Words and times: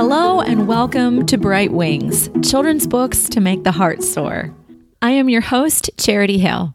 Hello 0.00 0.40
and 0.40 0.66
welcome 0.66 1.26
to 1.26 1.36
Bright 1.36 1.72
Wings, 1.72 2.30
children's 2.42 2.86
books 2.86 3.28
to 3.28 3.38
make 3.38 3.64
the 3.64 3.72
heart 3.72 4.02
soar. 4.02 4.50
I 5.02 5.10
am 5.10 5.28
your 5.28 5.42
host, 5.42 5.90
Charity 5.98 6.38
Hill. 6.38 6.74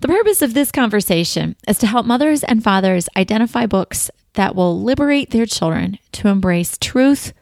The 0.00 0.08
purpose 0.08 0.42
of 0.42 0.52
this 0.52 0.70
conversation 0.70 1.56
is 1.66 1.78
to 1.78 1.86
help 1.86 2.04
mothers 2.04 2.44
and 2.44 2.62
fathers 2.62 3.08
identify 3.16 3.64
books 3.64 4.10
that 4.34 4.54
will 4.54 4.78
liberate 4.78 5.30
their 5.30 5.46
children 5.46 5.98
to 6.12 6.28
embrace 6.28 6.76
truth, 6.76 7.32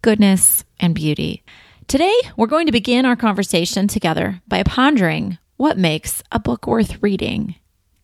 goodness, 0.00 0.62
and 0.78 0.94
beauty. 0.94 1.42
Today, 1.88 2.14
we're 2.36 2.46
going 2.46 2.66
to 2.66 2.72
begin 2.72 3.04
our 3.04 3.16
conversation 3.16 3.88
together 3.88 4.40
by 4.46 4.62
pondering 4.62 5.38
what 5.56 5.76
makes 5.76 6.22
a 6.30 6.38
book 6.38 6.68
worth 6.68 7.02
reading. 7.02 7.56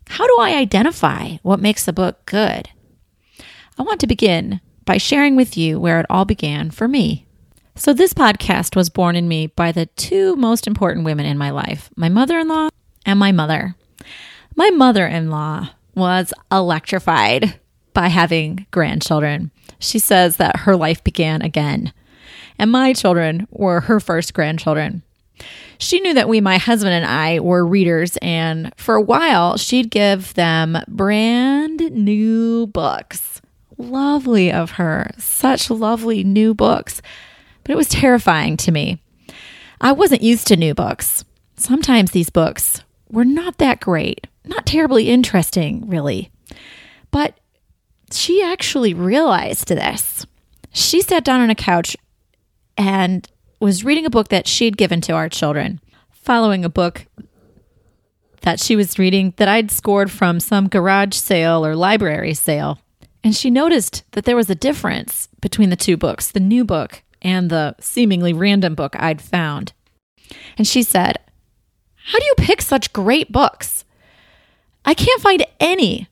How 0.08 0.26
do 0.26 0.38
I 0.40 0.56
identify 0.56 1.36
what 1.42 1.60
makes 1.60 1.86
a 1.86 1.92
book 1.92 2.26
good? 2.26 2.70
I 3.78 3.84
want 3.84 4.00
to 4.00 4.08
begin 4.08 4.60
by 4.84 4.98
sharing 4.98 5.36
with 5.36 5.56
you 5.56 5.80
where 5.80 6.00
it 6.00 6.06
all 6.08 6.24
began 6.24 6.70
for 6.70 6.88
me. 6.88 7.26
So, 7.76 7.92
this 7.92 8.14
podcast 8.14 8.76
was 8.76 8.88
born 8.88 9.16
in 9.16 9.26
me 9.26 9.48
by 9.48 9.72
the 9.72 9.86
two 9.86 10.36
most 10.36 10.66
important 10.66 11.04
women 11.04 11.26
in 11.26 11.36
my 11.36 11.50
life 11.50 11.90
my 11.96 12.08
mother 12.08 12.38
in 12.38 12.48
law 12.48 12.68
and 13.04 13.18
my 13.18 13.32
mother. 13.32 13.74
My 14.54 14.70
mother 14.70 15.06
in 15.06 15.30
law 15.30 15.70
was 15.96 16.32
electrified 16.52 17.58
by 17.92 18.08
having 18.08 18.66
grandchildren. 18.70 19.50
She 19.80 19.98
says 19.98 20.36
that 20.36 20.60
her 20.60 20.76
life 20.76 21.02
began 21.02 21.42
again, 21.42 21.92
and 22.58 22.70
my 22.70 22.92
children 22.92 23.48
were 23.50 23.80
her 23.80 23.98
first 23.98 24.34
grandchildren. 24.34 25.02
She 25.78 26.00
knew 26.00 26.14
that 26.14 26.28
we, 26.28 26.40
my 26.40 26.58
husband 26.58 26.94
and 26.94 27.04
I, 27.04 27.40
were 27.40 27.66
readers, 27.66 28.16
and 28.22 28.72
for 28.76 28.94
a 28.94 29.02
while 29.02 29.56
she'd 29.56 29.90
give 29.90 30.34
them 30.34 30.78
brand 30.86 31.80
new 31.92 32.68
books. 32.68 33.40
Lovely 33.76 34.52
of 34.52 34.72
her, 34.72 35.10
such 35.18 35.70
lovely 35.70 36.22
new 36.22 36.54
books. 36.54 37.02
But 37.62 37.72
it 37.72 37.76
was 37.76 37.88
terrifying 37.88 38.56
to 38.58 38.72
me. 38.72 39.02
I 39.80 39.92
wasn't 39.92 40.22
used 40.22 40.46
to 40.48 40.56
new 40.56 40.74
books. 40.74 41.24
Sometimes 41.56 42.10
these 42.10 42.30
books 42.30 42.82
were 43.10 43.24
not 43.24 43.58
that 43.58 43.80
great, 43.80 44.26
not 44.44 44.66
terribly 44.66 45.08
interesting, 45.08 45.88
really. 45.88 46.30
But 47.10 47.38
she 48.12 48.42
actually 48.42 48.94
realized 48.94 49.68
this. 49.68 50.26
She 50.72 51.00
sat 51.00 51.24
down 51.24 51.40
on 51.40 51.50
a 51.50 51.54
couch 51.54 51.96
and 52.76 53.28
was 53.60 53.84
reading 53.84 54.04
a 54.04 54.10
book 54.10 54.28
that 54.28 54.46
she'd 54.46 54.76
given 54.76 55.00
to 55.02 55.12
our 55.12 55.28
children, 55.28 55.80
following 56.10 56.64
a 56.64 56.68
book 56.68 57.06
that 58.42 58.60
she 58.60 58.76
was 58.76 58.98
reading 58.98 59.32
that 59.36 59.48
I'd 59.48 59.70
scored 59.70 60.10
from 60.10 60.38
some 60.38 60.68
garage 60.68 61.14
sale 61.14 61.64
or 61.64 61.74
library 61.74 62.34
sale. 62.34 62.78
And 63.24 63.34
she 63.34 63.50
noticed 63.50 64.04
that 64.12 64.26
there 64.26 64.36
was 64.36 64.50
a 64.50 64.54
difference 64.54 65.28
between 65.40 65.70
the 65.70 65.76
two 65.76 65.96
books, 65.96 66.30
the 66.30 66.40
new 66.40 66.62
book 66.62 67.02
and 67.22 67.48
the 67.48 67.74
seemingly 67.80 68.34
random 68.34 68.74
book 68.74 68.94
I'd 69.00 69.22
found. 69.22 69.72
And 70.58 70.66
she 70.66 70.82
said, 70.82 71.18
How 71.96 72.18
do 72.18 72.24
you 72.26 72.34
pick 72.36 72.60
such 72.60 72.92
great 72.92 73.32
books? 73.32 73.86
I 74.84 74.92
can't 74.92 75.22
find 75.22 75.44
any 75.58 76.08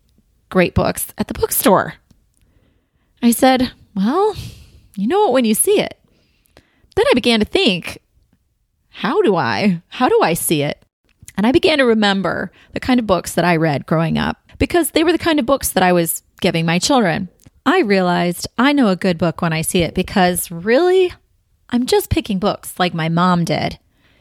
great 0.48 0.74
books 0.74 1.12
at 1.18 1.28
the 1.28 1.34
bookstore. 1.34 1.94
I 3.22 3.30
said, 3.30 3.72
Well, 3.94 4.34
you 4.96 5.06
know 5.06 5.28
it 5.28 5.32
when 5.32 5.44
you 5.44 5.54
see 5.54 5.80
it. 5.80 5.98
Then 6.96 7.06
I 7.10 7.14
began 7.14 7.40
to 7.40 7.46
think, 7.46 7.98
How 8.88 9.20
do 9.20 9.36
I? 9.36 9.82
How 9.88 10.08
do 10.08 10.18
I 10.22 10.32
see 10.32 10.62
it? 10.62 10.82
And 11.36 11.46
I 11.46 11.52
began 11.52 11.76
to 11.76 11.84
remember 11.84 12.52
the 12.72 12.80
kind 12.80 12.98
of 12.98 13.06
books 13.06 13.34
that 13.34 13.44
I 13.44 13.56
read 13.56 13.84
growing 13.84 14.16
up 14.16 14.38
because 14.58 14.92
they 14.92 15.04
were 15.04 15.12
the 15.12 15.18
kind 15.18 15.38
of 15.38 15.46
books 15.46 15.70
that 15.70 15.82
I 15.82 15.92
was 15.92 16.22
giving 16.42 16.66
my 16.66 16.78
children. 16.78 17.30
I 17.64 17.80
realized 17.80 18.46
I 18.58 18.72
know 18.72 18.88
a 18.88 18.96
good 18.96 19.16
book 19.16 19.40
when 19.40 19.52
I 19.52 19.62
see 19.62 19.82
it 19.82 19.94
because 19.94 20.50
really, 20.50 21.12
I'm 21.70 21.86
just 21.86 22.10
picking 22.10 22.38
books 22.38 22.78
like 22.78 22.92
my 22.92 23.08
mom 23.08 23.44
did. 23.44 23.78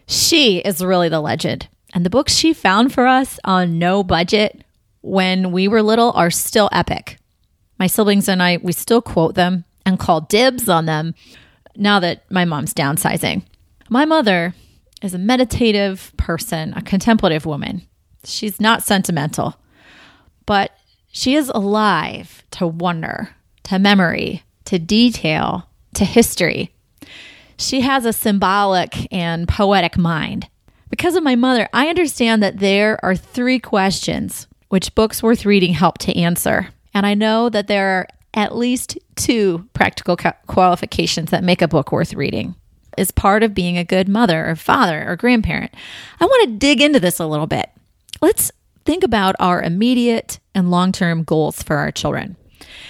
She 0.08 0.60
is 0.60 0.84
really 0.84 1.10
the 1.10 1.20
legend. 1.20 1.68
And 1.94 2.06
the 2.06 2.10
books 2.10 2.34
she 2.34 2.54
found 2.54 2.94
for 2.94 3.06
us 3.08 3.40
on 3.44 3.78
no 3.78 4.04
budget 4.04 4.64
when 5.02 5.52
we 5.52 5.68
were 5.68 5.82
little 5.82 6.12
are 6.14 6.32
still 6.32 6.70
epic. 6.72 7.18
My 7.78 7.88
siblings 7.88 8.30
and 8.30 8.42
I, 8.42 8.58
we 8.62 8.72
still 8.72 9.02
quote 9.02 9.36
them 9.36 9.66
and 9.86 10.00
call 10.00 10.22
dibs 10.22 10.70
on 10.70 10.86
them 10.86 11.16
now 11.76 12.00
that 12.00 12.30
my 12.30 12.46
mom's 12.46 12.74
downsizing. 12.74 13.44
My 13.90 14.06
mother 14.06 14.54
is 15.02 15.14
a 15.14 15.18
meditative 15.18 16.14
person, 16.16 16.74
a 16.76 16.82
contemplative 16.82 17.46
woman. 17.46 17.82
She's 18.24 18.62
not 18.62 18.84
sentimental, 18.84 19.56
but 20.46 20.72
she 21.12 21.36
is 21.36 21.50
alive 21.50 22.44
to 22.52 22.68
wonder, 22.68 23.30
to 23.64 23.80
memory, 23.80 24.44
to 24.66 24.80
detail, 24.80 25.68
to 25.94 26.06
history. 26.06 26.74
She 27.58 27.82
has 27.82 28.06
a 28.06 28.14
symbolic 28.14 29.12
and 29.14 29.48
poetic 29.48 29.98
mind. 29.98 30.48
Because 30.90 31.16
of 31.16 31.24
my 31.24 31.36
mother, 31.36 31.70
I 31.74 31.88
understand 31.88 32.42
that 32.44 32.60
there 32.60 33.04
are 33.04 33.16
three 33.16 33.60
questions 33.60 34.48
which 34.70 34.96
books 34.96 35.22
worth 35.22 35.46
reading 35.46 35.74
help 35.74 35.98
to 36.00 36.18
answer. 36.18 36.70
And 36.94 37.06
I 37.06 37.14
know 37.14 37.50
that 37.50 37.68
there 37.68 38.00
are 38.00 38.08
at 38.34 38.56
least 38.56 38.98
two 39.16 39.68
practical 39.74 40.18
qualifications 40.48 41.32
that 41.32 41.44
make 41.44 41.62
a 41.62 41.68
book 41.68 41.92
worth 41.92 42.14
reading. 42.14 42.56
As 42.98 43.12
part 43.12 43.44
of 43.44 43.54
being 43.54 43.78
a 43.78 43.84
good 43.84 44.10
mother 44.10 44.50
or 44.50 44.56
father 44.56 45.10
or 45.10 45.16
grandparent, 45.16 45.74
I 46.20 46.26
want 46.26 46.50
to 46.50 46.58
dig 46.58 46.82
into 46.82 47.00
this 47.00 47.20
a 47.20 47.28
little 47.28 47.48
bit. 47.48 47.70
Let's 48.22 48.52
think 48.86 49.04
about 49.04 49.36
our 49.40 49.62
immediate 49.62 50.40
and 50.54 50.72
long 50.72 50.92
term 50.92 51.24
goals 51.24 51.62
for 51.62 51.78
our 51.78 51.92
children. 51.92 52.36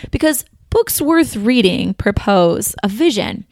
Because 0.10 0.46
books 0.70 1.02
worth 1.02 1.36
reading 1.36 1.94
propose 1.94 2.76
a 2.84 2.88
vision, 2.88 3.46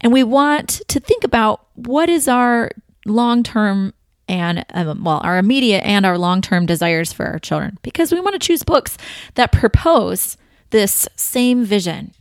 and 0.00 0.12
we 0.12 0.22
want 0.22 0.82
to 0.88 1.00
think 1.00 1.24
about 1.24 1.66
what 1.74 2.08
is 2.08 2.28
our 2.28 2.70
long 3.04 3.42
term 3.42 3.92
and 4.28 4.64
um, 4.70 5.04
well 5.04 5.20
our 5.22 5.38
immediate 5.38 5.84
and 5.84 6.04
our 6.04 6.18
long-term 6.18 6.66
desires 6.66 7.12
for 7.12 7.26
our 7.26 7.38
children. 7.38 7.78
Because 7.82 8.12
we 8.12 8.20
want 8.20 8.34
to 8.34 8.46
choose 8.46 8.62
books 8.62 8.96
that 9.34 9.52
propose 9.52 10.36
this 10.70 11.08
same 11.16 11.64
vision. 11.64 12.12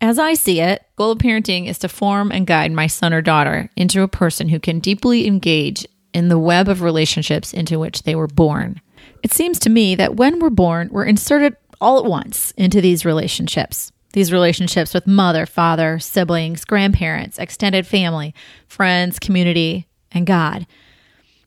As 0.00 0.18
i 0.18 0.34
see 0.34 0.60
it 0.60 0.84
goal 0.96 1.12
of 1.12 1.18
parenting 1.18 1.68
is 1.68 1.78
to 1.78 1.88
form 1.88 2.32
and 2.32 2.46
guide 2.46 2.72
my 2.72 2.86
son 2.86 3.12
or 3.12 3.22
daughter 3.22 3.70
into 3.76 4.02
a 4.02 4.08
person 4.08 4.48
who 4.48 4.58
can 4.58 4.80
deeply 4.80 5.26
engage 5.26 5.86
in 6.12 6.28
the 6.28 6.38
web 6.38 6.68
of 6.68 6.82
relationships 6.82 7.52
into 7.52 7.78
which 7.78 8.02
they 8.02 8.14
were 8.14 8.26
born 8.26 8.80
it 9.22 9.32
seems 9.32 9.58
to 9.60 9.70
me 9.70 9.94
that 9.94 10.16
when 10.16 10.38
we're 10.38 10.50
born, 10.50 10.88
we're 10.90 11.04
inserted 11.04 11.56
all 11.80 11.98
at 11.98 12.04
once 12.04 12.52
into 12.52 12.80
these 12.80 13.04
relationships. 13.04 13.92
These 14.12 14.32
relationships 14.32 14.92
with 14.92 15.06
mother, 15.06 15.46
father, 15.46 15.98
siblings, 15.98 16.64
grandparents, 16.64 17.38
extended 17.38 17.86
family, 17.86 18.34
friends, 18.66 19.18
community, 19.18 19.86
and 20.10 20.26
God. 20.26 20.66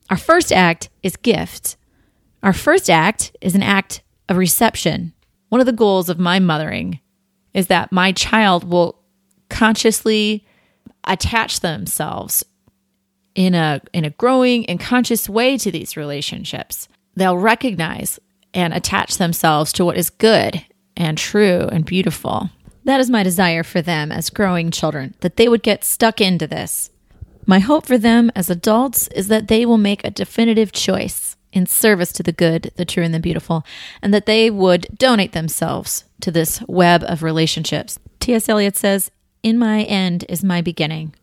Our 0.09 0.17
first 0.17 0.51
act 0.51 0.89
is 1.01 1.15
gift. 1.17 1.75
Our 2.41 2.53
first 2.53 2.89
act 2.89 3.35
is 3.41 3.55
an 3.55 3.63
act 3.63 4.01
of 4.29 4.37
reception. 4.37 5.13
One 5.49 5.59
of 5.59 5.65
the 5.65 5.73
goals 5.73 6.09
of 6.09 6.19
my 6.19 6.39
mothering 6.39 6.99
is 7.53 7.67
that 7.67 7.91
my 7.91 8.11
child 8.11 8.63
will 8.63 8.99
consciously 9.49 10.45
attach 11.03 11.59
themselves 11.59 12.45
in 13.35 13.55
a 13.55 13.81
in 13.93 14.05
a 14.05 14.09
growing 14.11 14.65
and 14.67 14.79
conscious 14.79 15.27
way 15.27 15.57
to 15.57 15.71
these 15.71 15.97
relationships 15.97 16.87
they'll 17.15 17.37
recognize 17.37 18.19
and 18.53 18.73
attach 18.73 19.17
themselves 19.17 19.73
to 19.73 19.85
what 19.85 19.97
is 19.97 20.09
good 20.09 20.65
and 20.95 21.17
true 21.17 21.67
and 21.71 21.85
beautiful. 21.85 22.49
That 22.85 22.99
is 22.99 23.09
my 23.09 23.23
desire 23.23 23.63
for 23.63 23.81
them 23.81 24.11
as 24.11 24.29
growing 24.29 24.71
children, 24.71 25.15
that 25.21 25.37
they 25.37 25.47
would 25.47 25.63
get 25.63 25.83
stuck 25.83 26.19
into 26.19 26.47
this. 26.47 26.89
My 27.45 27.59
hope 27.59 27.85
for 27.85 27.97
them 27.97 28.31
as 28.35 28.49
adults 28.49 29.07
is 29.09 29.27
that 29.27 29.47
they 29.47 29.65
will 29.65 29.77
make 29.77 30.03
a 30.03 30.11
definitive 30.11 30.71
choice 30.71 31.35
in 31.51 31.65
service 31.65 32.11
to 32.13 32.23
the 32.23 32.31
good, 32.31 32.71
the 32.75 32.85
true, 32.85 33.03
and 33.03 33.13
the 33.13 33.19
beautiful, 33.19 33.65
and 34.01 34.13
that 34.13 34.25
they 34.25 34.49
would 34.49 34.87
donate 34.97 35.33
themselves 35.33 36.05
to 36.21 36.31
this 36.31 36.61
web 36.67 37.03
of 37.03 37.21
relationships. 37.21 37.99
T.S. 38.19 38.49
Eliot 38.49 38.75
says, 38.75 39.11
In 39.43 39.59
my 39.59 39.83
end 39.83 40.25
is 40.29 40.43
my 40.43 40.61
beginning. 40.61 41.13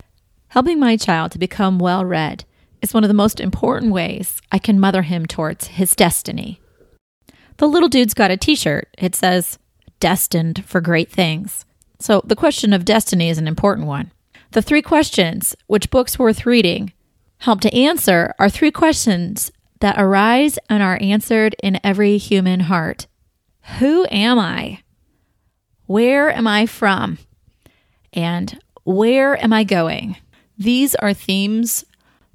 Helping 0.48 0.78
my 0.78 0.96
child 0.96 1.32
to 1.32 1.38
become 1.38 1.78
well 1.78 2.04
read 2.04 2.44
is 2.82 2.94
one 2.94 3.04
of 3.04 3.08
the 3.08 3.14
most 3.14 3.40
important 3.40 3.92
ways 3.92 4.40
I 4.50 4.58
can 4.58 4.80
mother 4.80 5.02
him 5.02 5.26
towards 5.26 5.68
his 5.68 5.94
destiny. 5.94 6.60
The 7.58 7.68
little 7.68 7.88
dude's 7.88 8.14
got 8.14 8.30
a 8.30 8.36
t 8.36 8.54
shirt. 8.54 8.88
It 8.98 9.14
says, 9.14 9.58
Destined 9.98 10.64
for 10.64 10.80
Great 10.80 11.10
Things. 11.10 11.66
So 11.98 12.22
the 12.24 12.36
question 12.36 12.72
of 12.72 12.86
destiny 12.86 13.28
is 13.28 13.38
an 13.38 13.46
important 13.46 13.86
one. 13.86 14.12
The 14.52 14.62
three 14.62 14.82
questions 14.82 15.54
which 15.66 15.90
books 15.90 16.18
worth 16.18 16.46
reading 16.46 16.92
help 17.38 17.60
to 17.60 17.74
answer 17.74 18.34
are 18.38 18.48
three 18.48 18.70
questions 18.70 19.52
that 19.80 20.00
arise 20.00 20.58
and 20.68 20.82
are 20.82 20.98
answered 21.00 21.54
in 21.62 21.80
every 21.84 22.16
human 22.16 22.60
heart 22.60 23.06
Who 23.78 24.06
am 24.10 24.38
I? 24.38 24.80
Where 25.86 26.30
am 26.30 26.46
I 26.46 26.66
from? 26.66 27.18
And 28.12 28.58
where 28.84 29.42
am 29.42 29.52
I 29.52 29.64
going? 29.64 30.16
These 30.56 30.94
are 30.96 31.14
themes 31.14 31.84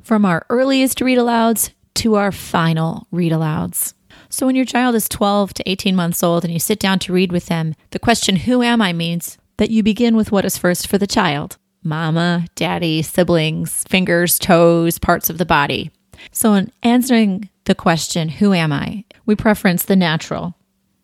from 0.05 0.23
our 0.23 0.45
earliest 0.49 1.01
read 1.01 1.17
alouds 1.17 1.71
to 1.95 2.13
our 2.13 2.31
final 2.31 3.07
read 3.11 3.31
alouds. 3.31 3.95
So, 4.29 4.45
when 4.45 4.55
your 4.55 4.65
child 4.65 4.93
is 4.95 5.09
12 5.09 5.55
to 5.55 5.69
18 5.69 5.95
months 5.95 6.21
old 6.21 6.45
and 6.45 6.53
you 6.53 6.59
sit 6.59 6.79
down 6.79 6.99
to 6.99 7.13
read 7.13 7.31
with 7.31 7.47
them, 7.47 7.73
the 7.89 7.99
question, 7.99 8.35
Who 8.35 8.61
am 8.61 8.81
I? 8.81 8.93
means 8.93 9.37
that 9.57 9.71
you 9.71 9.81
begin 9.81 10.15
with 10.15 10.31
what 10.31 10.45
is 10.45 10.57
first 10.57 10.87
for 10.87 10.97
the 10.97 11.07
child 11.07 11.57
mama, 11.83 12.45
daddy, 12.55 13.01
siblings, 13.01 13.83
fingers, 13.83 14.39
toes, 14.39 14.97
parts 14.99 15.29
of 15.29 15.37
the 15.37 15.45
body. 15.45 15.91
So, 16.31 16.53
in 16.53 16.71
answering 16.83 17.49
the 17.65 17.75
question, 17.75 18.29
Who 18.29 18.53
am 18.53 18.71
I? 18.71 19.05
we 19.25 19.35
preference 19.35 19.83
the 19.83 19.95
natural. 19.95 20.53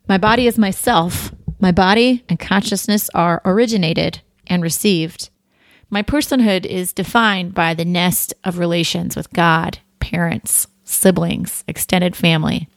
My 0.08 0.20
body 0.20 0.46
is 0.46 0.60
myself. 0.60 1.34
My 1.60 1.72
body 1.72 2.24
and 2.30 2.40
consciousness 2.40 3.10
are 3.16 3.42
originated 3.46 4.22
and 4.46 4.62
received. 4.62 5.31
My 5.94 6.04
personhood 6.04 6.66
is 6.66 6.94
defined 6.94 7.54
by 7.54 7.74
the 7.74 7.84
nest 7.84 8.34
of 8.46 8.58
relations 8.58 9.18
with 9.18 9.32
God, 9.34 9.80
parents, 10.00 10.66
siblings, 10.86 11.66
extended 11.68 12.16
family, 12.16 12.70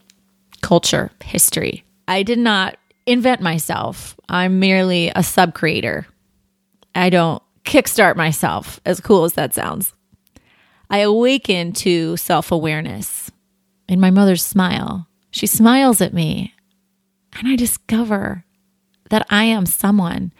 culture, 0.62 1.12
history. 1.22 1.84
I 2.08 2.25
did 2.25 2.40
not 2.40 2.76
invent 3.06 3.40
myself. 3.40 4.19
I'm 4.28 4.58
merely 4.58 5.12
a 5.14 5.22
sub 5.22 5.55
creator. 5.55 6.08
I 6.96 7.08
don't 7.08 7.40
kickstart 7.64 8.16
myself, 8.16 8.81
as 8.84 9.00
cool 9.00 9.22
as 9.22 9.34
that 9.34 9.55
sounds. 9.55 9.93
I 10.90 10.99
awaken 10.99 11.72
to 11.75 12.16
self 12.16 12.50
awareness 12.50 13.31
in 13.88 14.00
my 14.00 14.11
mother's 14.11 14.44
smile. 14.44 15.06
She 15.31 15.46
smiles 15.46 16.00
at 16.00 16.14
me, 16.14 16.52
and 17.32 17.46
I 17.46 17.55
discover 17.55 18.44
that 19.11 19.25
I 19.31 19.44
am 19.44 19.66
someone. 19.66 20.32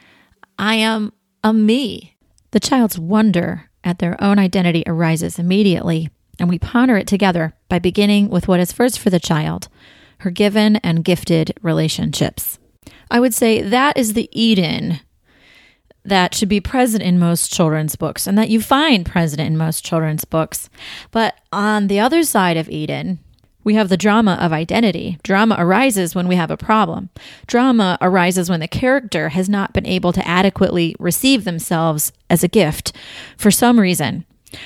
I 0.59 0.75
am 0.75 1.13
a 1.45 1.53
me. 1.53 2.14
The 2.55 2.61
child's 2.61 3.01
wonder 3.01 3.69
at 3.83 3.99
their 3.99 4.17
own 4.23 4.39
identity 4.39 4.85
arises 4.87 5.41
immediately, 5.41 6.09
and 6.39 6.49
we 6.49 6.61
ponder 6.61 6.97
it 6.97 7.09
together 7.09 7.53
by 7.69 7.81
beginning 7.81 8.29
with 8.29 8.47
what 8.47 8.61
is 8.61 8.71
first 8.71 9.01
for 9.01 9.11
the 9.11 9.19
child 9.19 9.67
her 10.19 10.31
given 10.31 10.77
and 10.77 11.05
gifted 11.05 11.53
relationships. 11.63 12.61
I 13.11 13.19
would 13.19 13.35
say 13.35 13.61
that 13.61 13.99
is 13.99 14.13
the 14.13 14.29
Eden 14.31 15.01
that 16.05 16.33
should 16.33 16.49
be 16.49 16.61
present 16.61 17.03
in 17.03 17.19
most 17.19 17.53
children's 17.53 17.97
books 17.97 18.25
and 18.25 18.39
that 18.39 18.51
you 18.51 18.61
find 18.61 19.05
present 19.05 19.41
in 19.41 19.57
most 19.57 19.85
children's 19.85 20.25
books. 20.25 20.71
But 21.11 21.35
on 21.53 21.89
the 21.89 21.99
other 21.99 22.23
side 22.23 22.57
of 22.57 22.71
Eden, 22.71 23.19
we 23.65 23.75
have 23.75 23.89
the 23.89 23.97
drama 23.97 24.39
of 24.41 24.53
identity. 24.53 25.19
Drama 25.23 25.57
arises 25.59 26.15
when 26.15 26.29
we 26.29 26.37
have 26.37 26.51
a 26.51 26.57
problem. 26.57 27.09
Drama 27.47 27.99
arises 28.01 28.51
when 28.51 28.61
the 28.61 28.69
character 28.69 29.31
has 29.31 29.49
not 29.49 29.73
been 29.73 29.87
able 29.87 30.13
to 30.13 30.29
adequately 30.29 30.95
receive 30.99 31.45
themselves 31.45 32.13
as 32.29 32.45
a 32.45 32.49
gift 32.49 32.93
for 33.37 33.51
some 33.51 33.81
reason. 33.81 34.25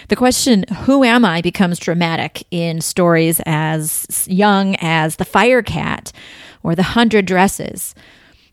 The 0.09 0.17
question, 0.17 0.65
who 0.83 1.03
am 1.05 1.25
I, 1.25 1.41
becomes 1.41 1.79
dramatic 1.79 2.45
in 2.51 2.81
stories 2.81 3.41
as 3.47 4.27
young 4.29 4.77
as 4.81 5.17
The 5.17 5.25
Fire 5.25 5.63
Cat 5.63 6.13
or 6.63 6.75
The 6.75 6.83
Hundred 6.83 7.25
Dresses. 7.25 7.95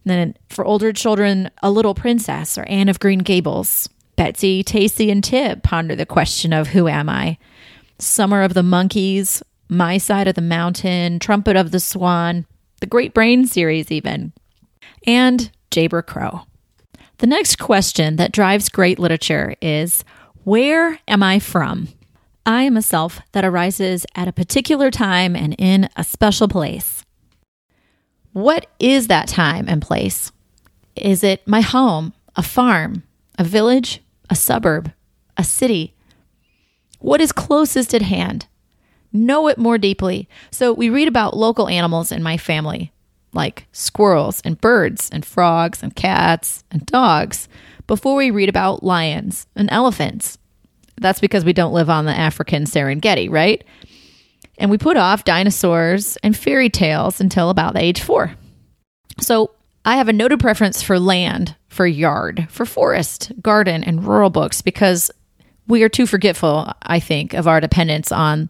then 0.06 0.36
for 0.50 0.63
older 0.63 0.94
children, 0.94 1.50
A 1.63 1.71
Little 1.71 1.95
Princess 1.95 2.57
or 2.57 2.63
Anne 2.69 2.88
of 2.88 3.00
Green 3.00 3.19
Gables. 3.19 3.89
Betsy, 4.15 4.63
Tacy, 4.63 5.12
and 5.12 5.24
Tib 5.24 5.62
ponder 5.62 5.95
the 5.95 6.06
question 6.06 6.53
of 6.53 6.69
who 6.69 6.88
am 6.88 7.09
I? 7.09 7.38
Summer 8.00 8.44
of 8.44 8.53
the 8.53 8.63
Monkeys, 8.63 9.44
My 9.68 9.98
Side 9.98 10.28
of 10.28 10.36
the 10.36 10.42
Mountain, 10.42 11.20
Trumpet 11.20 11.56
of 11.56 11.72
the 11.72 11.80
Swan, 11.80 12.46
the 12.82 12.86
Great 12.86 13.14
Brain 13.14 13.46
series, 13.48 13.92
even, 13.92 14.34
and 15.08 15.52
Jayber 15.72 16.06
Crow. 16.06 16.42
The 17.18 17.28
next 17.28 17.58
question 17.58 18.18
that 18.18 18.32
drives 18.32 18.70
great 18.70 19.00
literature 19.00 19.56
is 19.62 20.04
where 20.44 21.00
am 21.08 21.24
I 21.24 21.40
from? 21.40 21.88
I 22.46 22.64
am 22.64 22.78
a 22.78 22.82
self 22.82 23.22
that 23.32 23.46
arises 23.46 24.06
at 24.16 24.28
a 24.28 24.34
particular 24.34 24.92
time 24.92 25.36
and 25.36 25.56
in 25.58 25.90
a 25.96 26.04
special 26.04 26.48
place. 26.48 27.04
What 28.34 28.68
is 28.80 29.08
that 29.08 29.28
time 29.28 29.66
and 29.68 29.82
place? 29.82 30.32
Is 30.96 31.24
it 31.24 31.48
my 31.48 31.62
home, 31.62 32.14
a 32.36 32.44
farm, 32.44 33.04
a 33.40 33.44
village, 33.44 34.04
a 34.30 34.36
suburb, 34.36 34.92
a 35.38 35.44
city? 35.44 35.96
What 37.00 37.22
is 37.22 37.32
closest 37.32 37.96
at 37.96 38.04
hand? 38.04 38.46
Know 39.16 39.48
it 39.48 39.58
more 39.58 39.78
deeply. 39.78 40.28
So, 40.52 40.74
we 40.74 40.90
read 40.90 41.08
about 41.08 41.38
local 41.38 41.70
animals 41.70 42.12
in 42.12 42.22
my 42.22 42.38
family, 42.38 42.92
like 43.34 43.68
squirrels 43.72 44.42
and 44.44 44.60
birds 44.60 45.10
and 45.12 45.26
frogs 45.26 45.82
and 45.82 45.96
cats 45.96 46.64
and 46.70 46.86
dogs 46.86 47.48
before 47.88 48.16
we 48.16 48.32
read 48.32 48.50
about 48.50 48.84
lions 48.84 49.48
and 49.56 49.70
elephants. 49.72 50.38
That's 50.98 51.20
because 51.20 51.46
we 51.46 51.54
don't 51.54 51.74
live 51.74 51.90
on 51.90 52.06
the 52.06 52.18
African 52.18 52.66
Serengeti, 52.66 53.30
right? 53.30 53.64
And 54.58 54.72
we 54.72 54.78
put 54.78 54.98
off 54.98 55.26
dinosaurs 55.26 56.18
and 56.18 56.36
fairy 56.36 56.70
tales 56.70 57.20
until 57.20 57.50
about 57.50 57.74
the 57.74 57.84
age 57.84 58.02
four. 58.02 58.34
So 59.20 59.52
I 59.84 59.98
have 59.98 60.08
a 60.08 60.14
noted 60.14 60.40
preference 60.40 60.82
for 60.82 61.00
land, 61.00 61.56
for 61.68 61.86
yard, 61.86 62.48
for 62.50 62.66
forest, 62.66 63.32
garden, 63.42 63.84
and 63.84 64.06
rural 64.06 64.30
books 64.30 64.62
because 64.62 65.12
we 65.68 65.84
are 65.84 65.90
too 65.90 66.08
forgetful, 66.08 66.72
I 66.82 67.00
think, 67.00 67.34
of 67.34 67.48
our 67.48 67.60
dependence 67.60 68.12
on 68.12 68.50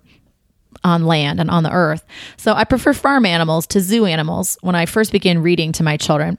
on 0.83 1.05
land 1.05 1.39
and 1.39 1.49
on 1.49 1.63
the 1.63 1.71
earth. 1.71 2.03
So 2.37 2.53
I 2.53 2.63
prefer 2.63 2.93
farm 2.93 3.25
animals 3.25 3.67
to 3.67 3.81
zoo 3.81 4.05
animals 4.05 4.57
when 4.61 4.75
I 4.75 4.85
first 4.85 5.11
begin 5.11 5.41
reading 5.41 5.71
to 5.73 5.83
my 5.83 5.97
children. 5.97 6.37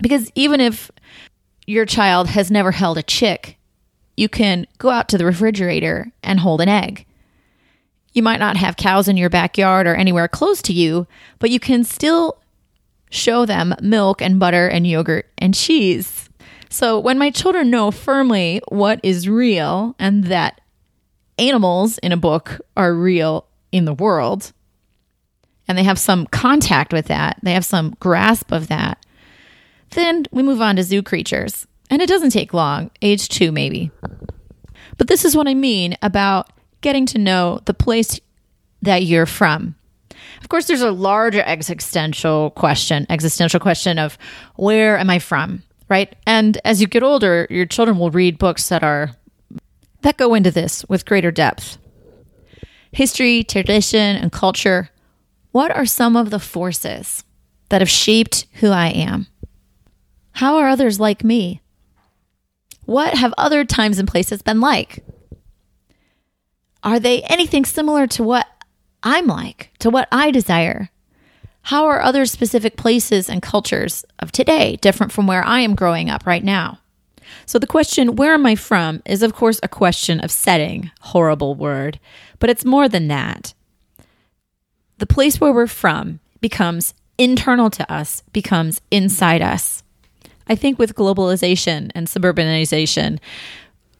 Because 0.00 0.30
even 0.34 0.60
if 0.60 0.90
your 1.66 1.86
child 1.86 2.28
has 2.28 2.50
never 2.50 2.72
held 2.72 2.98
a 2.98 3.02
chick, 3.02 3.58
you 4.16 4.28
can 4.28 4.66
go 4.78 4.90
out 4.90 5.08
to 5.08 5.18
the 5.18 5.24
refrigerator 5.24 6.12
and 6.22 6.40
hold 6.40 6.60
an 6.60 6.68
egg. 6.68 7.06
You 8.12 8.22
might 8.22 8.40
not 8.40 8.56
have 8.56 8.76
cows 8.76 9.08
in 9.08 9.16
your 9.16 9.30
backyard 9.30 9.86
or 9.86 9.94
anywhere 9.94 10.28
close 10.28 10.62
to 10.62 10.72
you, 10.72 11.06
but 11.38 11.50
you 11.50 11.58
can 11.58 11.82
still 11.82 12.40
show 13.10 13.44
them 13.44 13.74
milk 13.80 14.22
and 14.22 14.38
butter 14.38 14.68
and 14.68 14.86
yogurt 14.86 15.30
and 15.38 15.54
cheese. 15.54 16.28
So 16.68 16.98
when 16.98 17.18
my 17.18 17.30
children 17.30 17.70
know 17.70 17.90
firmly 17.90 18.60
what 18.68 19.00
is 19.02 19.28
real 19.28 19.94
and 19.98 20.24
that 20.24 20.60
animals 21.38 21.98
in 21.98 22.12
a 22.12 22.16
book 22.16 22.60
are 22.76 22.94
real 22.94 23.46
in 23.72 23.84
the 23.84 23.94
world, 23.94 24.52
and 25.66 25.76
they 25.76 25.84
have 25.84 25.98
some 25.98 26.26
contact 26.26 26.92
with 26.92 27.06
that, 27.06 27.38
they 27.42 27.52
have 27.52 27.64
some 27.64 27.96
grasp 28.00 28.52
of 28.52 28.68
that, 28.68 29.04
then 29.90 30.24
we 30.30 30.42
move 30.42 30.60
on 30.60 30.76
to 30.76 30.82
zoo 30.82 31.02
creatures. 31.02 31.66
And 31.90 32.00
it 32.00 32.08
doesn't 32.08 32.30
take 32.30 32.54
long, 32.54 32.90
age 33.02 33.28
two 33.28 33.52
maybe. 33.52 33.90
But 34.96 35.08
this 35.08 35.24
is 35.24 35.36
what 35.36 35.48
I 35.48 35.54
mean 35.54 35.96
about 36.02 36.50
getting 36.80 37.06
to 37.06 37.18
know 37.18 37.60
the 37.64 37.74
place 37.74 38.20
that 38.82 39.04
you're 39.04 39.26
from. 39.26 39.74
Of 40.40 40.48
course, 40.48 40.66
there's 40.66 40.82
a 40.82 40.90
larger 40.90 41.42
existential 41.42 42.50
question, 42.50 43.06
existential 43.08 43.60
question 43.60 43.98
of 43.98 44.18
where 44.56 44.98
am 44.98 45.10
I 45.10 45.18
from, 45.18 45.62
right? 45.88 46.14
And 46.26 46.58
as 46.64 46.80
you 46.80 46.86
get 46.86 47.02
older, 47.02 47.46
your 47.50 47.66
children 47.66 47.98
will 47.98 48.10
read 48.10 48.38
books 48.38 48.68
that 48.68 48.82
are 48.82 49.10
that 50.04 50.18
go 50.18 50.34
into 50.34 50.50
this 50.50 50.84
with 50.86 51.06
greater 51.06 51.30
depth. 51.30 51.78
History, 52.92 53.42
tradition, 53.42 54.16
and 54.16 54.30
culture. 54.30 54.90
What 55.50 55.74
are 55.74 55.86
some 55.86 56.14
of 56.14 56.30
the 56.30 56.38
forces 56.38 57.24
that 57.70 57.80
have 57.80 57.88
shaped 57.88 58.46
who 58.60 58.68
I 58.68 58.88
am? 58.88 59.26
How 60.32 60.56
are 60.56 60.68
others 60.68 61.00
like 61.00 61.24
me? 61.24 61.62
What 62.84 63.14
have 63.14 63.32
other 63.38 63.64
times 63.64 63.98
and 63.98 64.06
places 64.06 64.42
been 64.42 64.60
like? 64.60 65.02
Are 66.82 67.00
they 67.00 67.22
anything 67.22 67.64
similar 67.64 68.06
to 68.08 68.22
what 68.22 68.46
I'm 69.02 69.26
like, 69.26 69.70
to 69.78 69.88
what 69.88 70.06
I 70.12 70.30
desire? 70.30 70.90
How 71.62 71.86
are 71.86 72.02
other 72.02 72.26
specific 72.26 72.76
places 72.76 73.30
and 73.30 73.40
cultures 73.40 74.04
of 74.18 74.32
today 74.32 74.76
different 74.76 75.12
from 75.12 75.26
where 75.26 75.42
I 75.42 75.60
am 75.60 75.74
growing 75.74 76.10
up 76.10 76.26
right 76.26 76.44
now? 76.44 76.80
So, 77.46 77.58
the 77.58 77.66
question, 77.66 78.16
where 78.16 78.34
am 78.34 78.46
I 78.46 78.54
from, 78.54 79.02
is 79.04 79.22
of 79.22 79.34
course 79.34 79.60
a 79.62 79.68
question 79.68 80.20
of 80.20 80.30
setting, 80.30 80.90
horrible 81.00 81.54
word, 81.54 81.98
but 82.38 82.50
it's 82.50 82.64
more 82.64 82.88
than 82.88 83.08
that. 83.08 83.54
The 84.98 85.06
place 85.06 85.40
where 85.40 85.52
we're 85.52 85.66
from 85.66 86.20
becomes 86.40 86.94
internal 87.18 87.70
to 87.70 87.92
us, 87.92 88.22
becomes 88.32 88.80
inside 88.90 89.42
us. 89.42 89.82
I 90.46 90.54
think 90.54 90.78
with 90.78 90.94
globalization 90.94 91.90
and 91.94 92.06
suburbanization, 92.06 93.18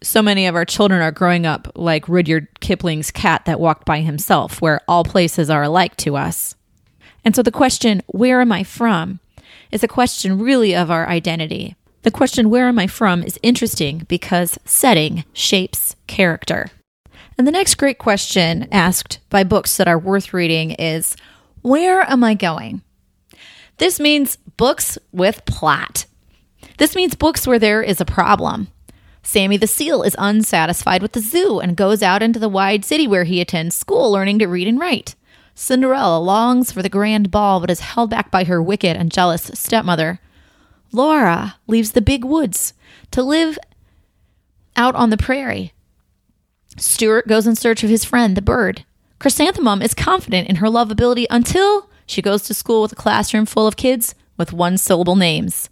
so 0.02 0.20
many 0.20 0.46
of 0.46 0.54
our 0.54 0.64
children 0.64 1.00
are 1.00 1.10
growing 1.10 1.46
up 1.46 1.72
like 1.74 2.08
Rudyard 2.08 2.60
Kipling's 2.60 3.10
cat 3.10 3.46
that 3.46 3.60
walked 3.60 3.86
by 3.86 4.00
himself, 4.00 4.60
where 4.60 4.80
all 4.86 5.04
places 5.04 5.48
are 5.48 5.62
alike 5.62 5.96
to 5.98 6.16
us. 6.16 6.54
And 7.24 7.34
so 7.34 7.42
the 7.42 7.50
question, 7.50 8.02
where 8.06 8.40
am 8.40 8.52
I 8.52 8.64
from, 8.64 9.20
is 9.70 9.82
a 9.82 9.88
question 9.88 10.38
really 10.38 10.74
of 10.74 10.90
our 10.90 11.08
identity. 11.08 11.74
The 12.04 12.10
question, 12.10 12.50
where 12.50 12.68
am 12.68 12.78
I 12.78 12.86
from, 12.86 13.22
is 13.22 13.40
interesting 13.42 14.04
because 14.08 14.58
setting 14.66 15.24
shapes 15.32 15.96
character. 16.06 16.70
And 17.38 17.46
the 17.46 17.50
next 17.50 17.76
great 17.76 17.96
question 17.96 18.68
asked 18.70 19.20
by 19.30 19.42
books 19.42 19.78
that 19.78 19.88
are 19.88 19.98
worth 19.98 20.34
reading 20.34 20.72
is, 20.72 21.16
where 21.62 22.02
am 22.02 22.22
I 22.22 22.34
going? 22.34 22.82
This 23.78 23.98
means 23.98 24.36
books 24.58 24.98
with 25.12 25.46
plot. 25.46 26.04
This 26.76 26.94
means 26.94 27.14
books 27.14 27.46
where 27.46 27.58
there 27.58 27.82
is 27.82 28.02
a 28.02 28.04
problem. 28.04 28.68
Sammy 29.22 29.56
the 29.56 29.66
Seal 29.66 30.02
is 30.02 30.14
unsatisfied 30.18 31.00
with 31.00 31.12
the 31.12 31.20
zoo 31.20 31.58
and 31.58 31.74
goes 31.74 32.02
out 32.02 32.22
into 32.22 32.38
the 32.38 32.50
wide 32.50 32.84
city 32.84 33.08
where 33.08 33.24
he 33.24 33.40
attends 33.40 33.74
school 33.74 34.12
learning 34.12 34.40
to 34.40 34.46
read 34.46 34.68
and 34.68 34.78
write. 34.78 35.14
Cinderella 35.54 36.18
longs 36.18 36.70
for 36.70 36.82
the 36.82 36.90
grand 36.90 37.30
ball 37.30 37.60
but 37.60 37.70
is 37.70 37.80
held 37.80 38.10
back 38.10 38.30
by 38.30 38.44
her 38.44 38.62
wicked 38.62 38.94
and 38.94 39.10
jealous 39.10 39.50
stepmother. 39.54 40.20
Laura 40.94 41.56
leaves 41.66 41.92
the 41.92 42.00
big 42.00 42.24
woods 42.24 42.72
to 43.10 43.22
live 43.22 43.58
out 44.76 44.94
on 44.94 45.10
the 45.10 45.16
prairie. 45.16 45.72
Stuart 46.76 47.26
goes 47.26 47.46
in 47.46 47.56
search 47.56 47.82
of 47.82 47.90
his 47.90 48.04
friend, 48.04 48.36
the 48.36 48.42
bird. 48.42 48.84
Chrysanthemum 49.18 49.82
is 49.82 49.94
confident 49.94 50.48
in 50.48 50.56
her 50.56 50.68
lovability 50.68 51.26
until 51.30 51.90
she 52.06 52.22
goes 52.22 52.42
to 52.44 52.54
school 52.54 52.82
with 52.82 52.92
a 52.92 52.96
classroom 52.96 53.46
full 53.46 53.66
of 53.66 53.76
kids 53.76 54.14
with 54.36 54.52
one 54.52 54.78
syllable 54.78 55.16
names. 55.16 55.68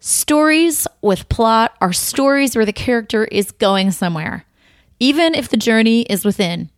Stories 0.00 0.86
with 1.00 1.28
plot 1.28 1.76
are 1.80 1.92
stories 1.92 2.56
where 2.56 2.66
the 2.66 2.72
character 2.72 3.24
is 3.24 3.52
going 3.52 3.90
somewhere, 3.90 4.44
even 4.98 5.34
if 5.34 5.48
the 5.48 5.56
journey 5.56 6.02
is 6.02 6.24
within. 6.24 6.70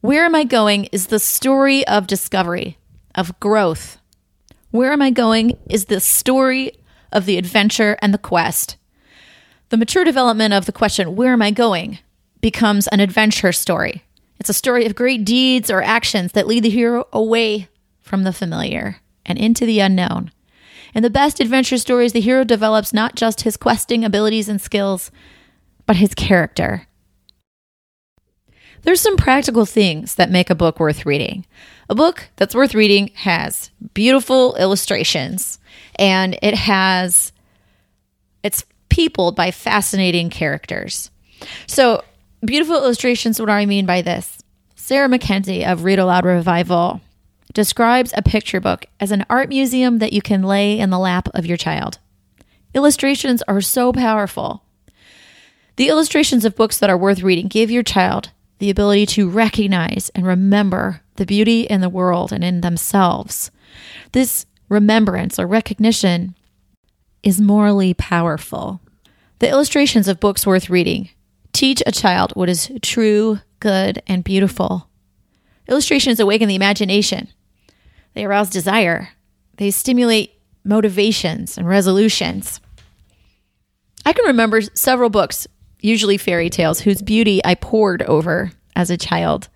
Where 0.00 0.24
Am 0.24 0.34
I 0.34 0.44
Going 0.44 0.84
is 0.92 1.06
the 1.06 1.18
story 1.18 1.86
of 1.86 2.06
discovery, 2.06 2.78
of 3.14 3.38
growth. 3.40 3.98
Where 4.74 4.92
Am 4.92 5.02
I 5.02 5.10
Going 5.10 5.56
is 5.70 5.84
the 5.84 6.00
story 6.00 6.72
of 7.12 7.26
the 7.26 7.38
adventure 7.38 7.96
and 8.02 8.12
the 8.12 8.18
quest. 8.18 8.76
The 9.68 9.76
mature 9.76 10.02
development 10.02 10.52
of 10.52 10.66
the 10.66 10.72
question, 10.72 11.14
Where 11.14 11.32
am 11.32 11.42
I 11.42 11.52
going? 11.52 12.00
becomes 12.40 12.88
an 12.88 12.98
adventure 12.98 13.52
story. 13.52 14.02
It's 14.40 14.50
a 14.50 14.52
story 14.52 14.84
of 14.84 14.96
great 14.96 15.24
deeds 15.24 15.70
or 15.70 15.80
actions 15.80 16.32
that 16.32 16.48
lead 16.48 16.64
the 16.64 16.70
hero 16.70 17.06
away 17.12 17.68
from 18.00 18.24
the 18.24 18.32
familiar 18.32 18.96
and 19.24 19.38
into 19.38 19.64
the 19.64 19.78
unknown. 19.78 20.32
In 20.92 21.04
the 21.04 21.08
best 21.08 21.38
adventure 21.38 21.78
stories, 21.78 22.12
the 22.12 22.20
hero 22.20 22.42
develops 22.42 22.92
not 22.92 23.14
just 23.14 23.42
his 23.42 23.56
questing 23.56 24.04
abilities 24.04 24.48
and 24.48 24.60
skills, 24.60 25.12
but 25.86 25.94
his 25.94 26.14
character. 26.14 26.88
There's 28.84 29.00
some 29.00 29.16
practical 29.16 29.64
things 29.64 30.16
that 30.16 30.30
make 30.30 30.50
a 30.50 30.54
book 30.54 30.78
worth 30.78 31.06
reading. 31.06 31.46
A 31.88 31.94
book 31.94 32.28
that's 32.36 32.54
worth 32.54 32.74
reading 32.74 33.10
has 33.14 33.70
beautiful 33.94 34.54
illustrations 34.56 35.58
and 35.96 36.38
it 36.42 36.54
has 36.54 37.32
it's 38.42 38.64
peopled 38.90 39.34
by 39.36 39.50
fascinating 39.50 40.28
characters. 40.28 41.10
So, 41.66 42.04
beautiful 42.44 42.76
illustrations, 42.76 43.40
what 43.40 43.46
do 43.46 43.52
I 43.52 43.66
mean 43.66 43.86
by 43.86 44.02
this? 44.02 44.38
Sarah 44.76 45.08
Mackenzie 45.08 45.64
of 45.64 45.84
Read 45.84 45.98
Aloud 45.98 46.26
Revival 46.26 47.00
describes 47.54 48.12
a 48.14 48.22
picture 48.22 48.60
book 48.60 48.84
as 49.00 49.10
an 49.10 49.24
art 49.30 49.48
museum 49.48 49.98
that 49.98 50.12
you 50.12 50.20
can 50.20 50.42
lay 50.42 50.78
in 50.78 50.90
the 50.90 50.98
lap 50.98 51.28
of 51.32 51.46
your 51.46 51.56
child. 51.56 51.98
Illustrations 52.74 53.42
are 53.48 53.62
so 53.62 53.92
powerful. 53.92 54.62
The 55.76 55.88
illustrations 55.88 56.44
of 56.44 56.54
books 56.54 56.78
that 56.78 56.90
are 56.90 56.98
worth 56.98 57.22
reading 57.22 57.48
give 57.48 57.70
your 57.70 57.82
child 57.82 58.30
the 58.58 58.70
ability 58.70 59.06
to 59.06 59.28
recognize 59.28 60.10
and 60.14 60.26
remember 60.26 61.02
the 61.16 61.26
beauty 61.26 61.62
in 61.62 61.80
the 61.80 61.88
world 61.88 62.32
and 62.32 62.42
in 62.44 62.60
themselves. 62.60 63.50
This 64.12 64.46
remembrance 64.68 65.38
or 65.38 65.46
recognition 65.46 66.34
is 67.22 67.40
morally 67.40 67.94
powerful. 67.94 68.80
The 69.38 69.48
illustrations 69.48 70.08
of 70.08 70.20
books 70.20 70.46
worth 70.46 70.70
reading 70.70 71.10
teach 71.52 71.82
a 71.86 71.92
child 71.92 72.32
what 72.34 72.48
is 72.48 72.70
true, 72.82 73.40
good, 73.60 74.02
and 74.06 74.24
beautiful. 74.24 74.88
Illustrations 75.68 76.20
awaken 76.20 76.48
the 76.48 76.54
imagination 76.54 77.28
they 78.14 78.24
arouse 78.24 78.48
desire. 78.48 79.10
They 79.56 79.70
stimulate 79.70 80.40
motivations 80.64 81.58
and 81.58 81.68
resolutions. 81.68 82.60
I 84.06 84.12
can 84.12 84.26
remember 84.26 84.62
several 84.62 85.10
books, 85.10 85.46
usually 85.84 86.16
fairy 86.16 86.48
tales, 86.48 86.80
whose 86.80 87.02
beauty 87.02 87.40
I 87.44 87.54
pored 87.54 88.02
over 88.02 88.50
as 88.74 88.90
a 88.90 88.96
child. 88.96 89.48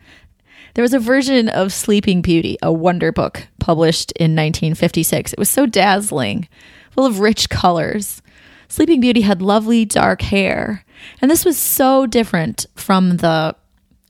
There 0.75 0.83
was 0.83 0.93
a 0.93 0.99
version 0.99 1.49
of 1.49 1.73
Sleeping 1.73 2.21
Beauty, 2.21 2.59
a 2.63 2.71
wonder 2.71 3.11
book 3.11 3.49
published 3.59 4.13
in 4.13 4.37
1956. 4.37 5.33
It 5.33 5.39
was 5.39 5.49
so 5.49 5.65
dazzling, 5.65 6.47
full 6.91 7.07
of 7.07 7.21
rich 7.21 7.49
colors. 7.49 8.21
Sleeping 8.69 9.01
Beauty 9.01 9.23
had 9.23 9.41
lovely 9.41 9.87
dark 9.87 10.21
hair, 10.21 10.85
and 11.23 11.31
this 11.31 11.47
was 11.47 11.57
so 11.57 12.07
different 12.07 12.67
from 12.75 13.17
the, 13.17 13.57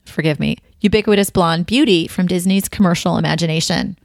forgive 0.05 0.41
me, 0.41 0.57
ubiquitous 0.81 1.29
blonde 1.29 1.65
beauty 1.65 2.05
from 2.05 2.27
Disney's 2.27 2.67
commercial 2.67 3.17
imagination. 3.17 3.97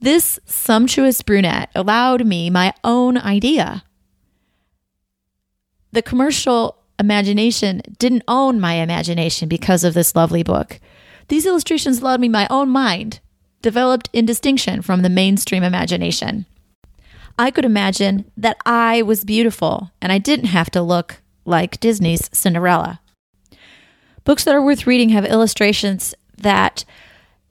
This 0.00 0.38
sumptuous 0.44 1.22
brunette 1.22 1.70
allowed 1.74 2.26
me 2.26 2.50
my 2.50 2.74
own 2.84 3.16
idea. 3.16 3.84
The 5.92 6.02
commercial 6.02 6.81
imagination 7.02 7.82
didn't 7.98 8.22
own 8.28 8.60
my 8.60 8.74
imagination 8.74 9.48
because 9.48 9.82
of 9.84 9.92
this 9.92 10.14
lovely 10.14 10.42
book. 10.42 10.80
These 11.28 11.46
illustrations 11.46 12.00
allowed 12.00 12.20
me 12.20 12.28
my 12.28 12.46
own 12.48 12.68
mind, 12.68 13.20
developed 13.60 14.08
in 14.12 14.24
distinction 14.24 14.82
from 14.82 15.02
the 15.02 15.10
mainstream 15.10 15.62
imagination. 15.62 16.46
I 17.38 17.50
could 17.50 17.64
imagine 17.64 18.30
that 18.36 18.56
I 18.64 19.02
was 19.02 19.24
beautiful 19.24 19.90
and 20.00 20.12
I 20.12 20.18
didn't 20.18 20.46
have 20.46 20.70
to 20.70 20.82
look 20.82 21.20
like 21.44 21.80
Disney's 21.80 22.30
Cinderella. 22.32 23.00
Books 24.24 24.44
that 24.44 24.54
are 24.54 24.62
worth 24.62 24.86
reading 24.86 25.08
have 25.08 25.24
illustrations 25.24 26.14
that 26.38 26.84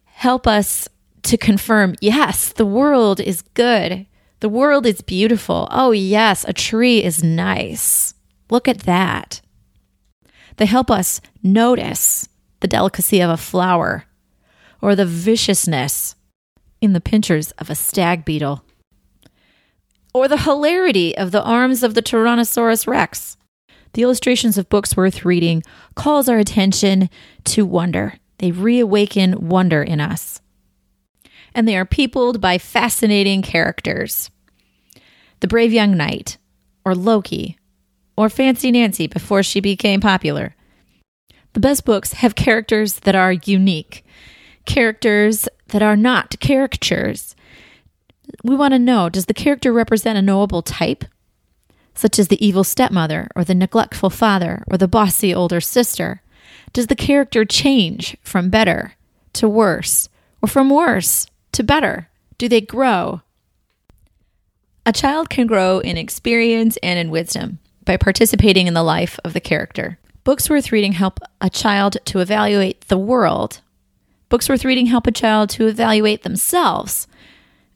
help 0.06 0.48
us 0.48 0.88
to 1.24 1.38
confirm 1.38 1.96
yes, 2.00 2.54
the 2.54 2.66
world 2.66 3.20
is 3.20 3.42
good. 3.54 4.06
The 4.40 4.50
world 4.50 4.86
is 4.86 5.02
beautiful. 5.02 5.68
Oh, 5.72 5.92
yes, 5.92 6.46
a 6.48 6.54
tree 6.54 7.04
is 7.04 7.24
nice. 7.24 8.14
Look 8.52 8.68
at 8.68 8.82
that. 8.82 9.42
They 10.58 10.68
help 10.68 10.92
us 10.92 11.22
notice 11.42 12.30
the 12.60 12.68
delicacy 12.68 13.20
of 13.20 13.32
a 13.32 13.38
flower 13.38 14.06
or 14.80 14.96
the 14.96 15.06
viciousness 15.06 16.16
in 16.82 16.94
the 16.94 17.02
pinchers 17.02 17.50
of 17.54 17.72
a 17.72 17.76
stag 17.76 18.24
beetle 18.24 18.64
or 20.14 20.28
the 20.28 20.38
hilarity 20.38 21.18
of 21.18 21.32
the 21.32 21.42
arms 21.42 21.82
of 21.82 21.96
the 21.96 22.02
Tyrannosaurus 22.04 22.86
rex. 22.86 23.38
The 23.94 24.04
illustrations 24.04 24.60
of 24.60 24.70
books 24.70 24.96
worth 24.96 25.26
reading 25.26 25.64
calls 25.96 26.30
our 26.30 26.38
attention 26.38 27.10
to 27.46 27.66
wonder. 27.66 28.14
They 28.38 28.52
reawaken 28.52 29.50
wonder 29.50 29.82
in 29.82 30.00
us 30.00 30.42
and 31.54 31.68
they 31.68 31.76
are 31.76 31.86
peopled 31.86 32.42
by 32.42 32.58
fascinating 32.58 33.42
characters. 33.42 34.30
The 35.40 35.48
Brave 35.48 35.74
Young 35.74 35.98
Knight, 35.98 36.38
or 36.86 36.96
Loki, 36.96 37.58
or 38.16 38.30
Fancy 38.30 38.72
Nancy 38.72 39.08
before 39.08 39.44
she 39.44 39.60
became 39.60 40.02
popular. 40.02 40.56
The 41.54 41.60
best 41.60 41.86
books 41.86 42.14
have 42.14 42.36
characters 42.36 43.00
that 43.02 43.16
are 43.16 43.34
unique, 43.34 44.06
characters 44.66 45.48
that 45.70 45.82
are 45.82 45.98
not 45.98 46.40
caricatures. 46.40 47.36
We 48.44 48.56
want 48.56 48.74
to 48.74 48.80
know 48.80 49.10
does 49.10 49.26
the 49.26 49.34
character 49.34 49.74
represent 49.74 50.18
a 50.18 50.22
knowable 50.22 50.62
type, 50.62 51.04
such 51.94 52.20
as 52.20 52.30
the 52.30 52.46
evil 52.46 52.64
stepmother, 52.64 53.28
or 53.36 53.44
the 53.44 53.56
neglectful 53.56 54.10
father, 54.10 54.64
or 54.68 54.78
the 54.78 54.88
bossy 54.88 55.34
older 55.34 55.60
sister? 55.60 56.22
Does 56.74 56.88
the 56.88 56.96
character 56.96 57.44
change 57.44 58.16
from 58.22 58.50
better 58.50 58.94
to 59.34 59.50
worse, 59.50 60.08
or 60.42 60.48
from 60.48 60.70
worse 60.70 61.28
to 61.52 61.64
better? 61.64 62.08
Do 62.38 62.48
they 62.48 62.62
grow? 62.62 63.22
A 64.86 64.94
child 64.94 65.30
can 65.30 65.48
grow 65.48 65.80
in 65.80 65.98
experience 65.98 66.78
and 66.82 66.98
in 66.98 67.12
wisdom 67.12 67.60
by 67.86 67.98
participating 67.98 68.68
in 68.68 68.74
the 68.74 68.84
life 68.84 69.20
of 69.24 69.34
the 69.34 69.40
character. 69.40 69.98
Books 70.24 70.50
worth 70.50 70.72
reading 70.72 70.94
help 70.94 71.20
a 71.40 71.50
child 71.50 71.98
to 72.06 72.20
evaluate 72.20 72.82
the 72.82 72.98
world. 72.98 73.62
Books 74.30 74.48
worth 74.48 74.64
reading 74.64 74.86
help 74.86 75.08
a 75.08 75.12
child 75.12 75.50
to 75.52 75.68
evaluate 75.68 76.24
themselves. 76.24 77.08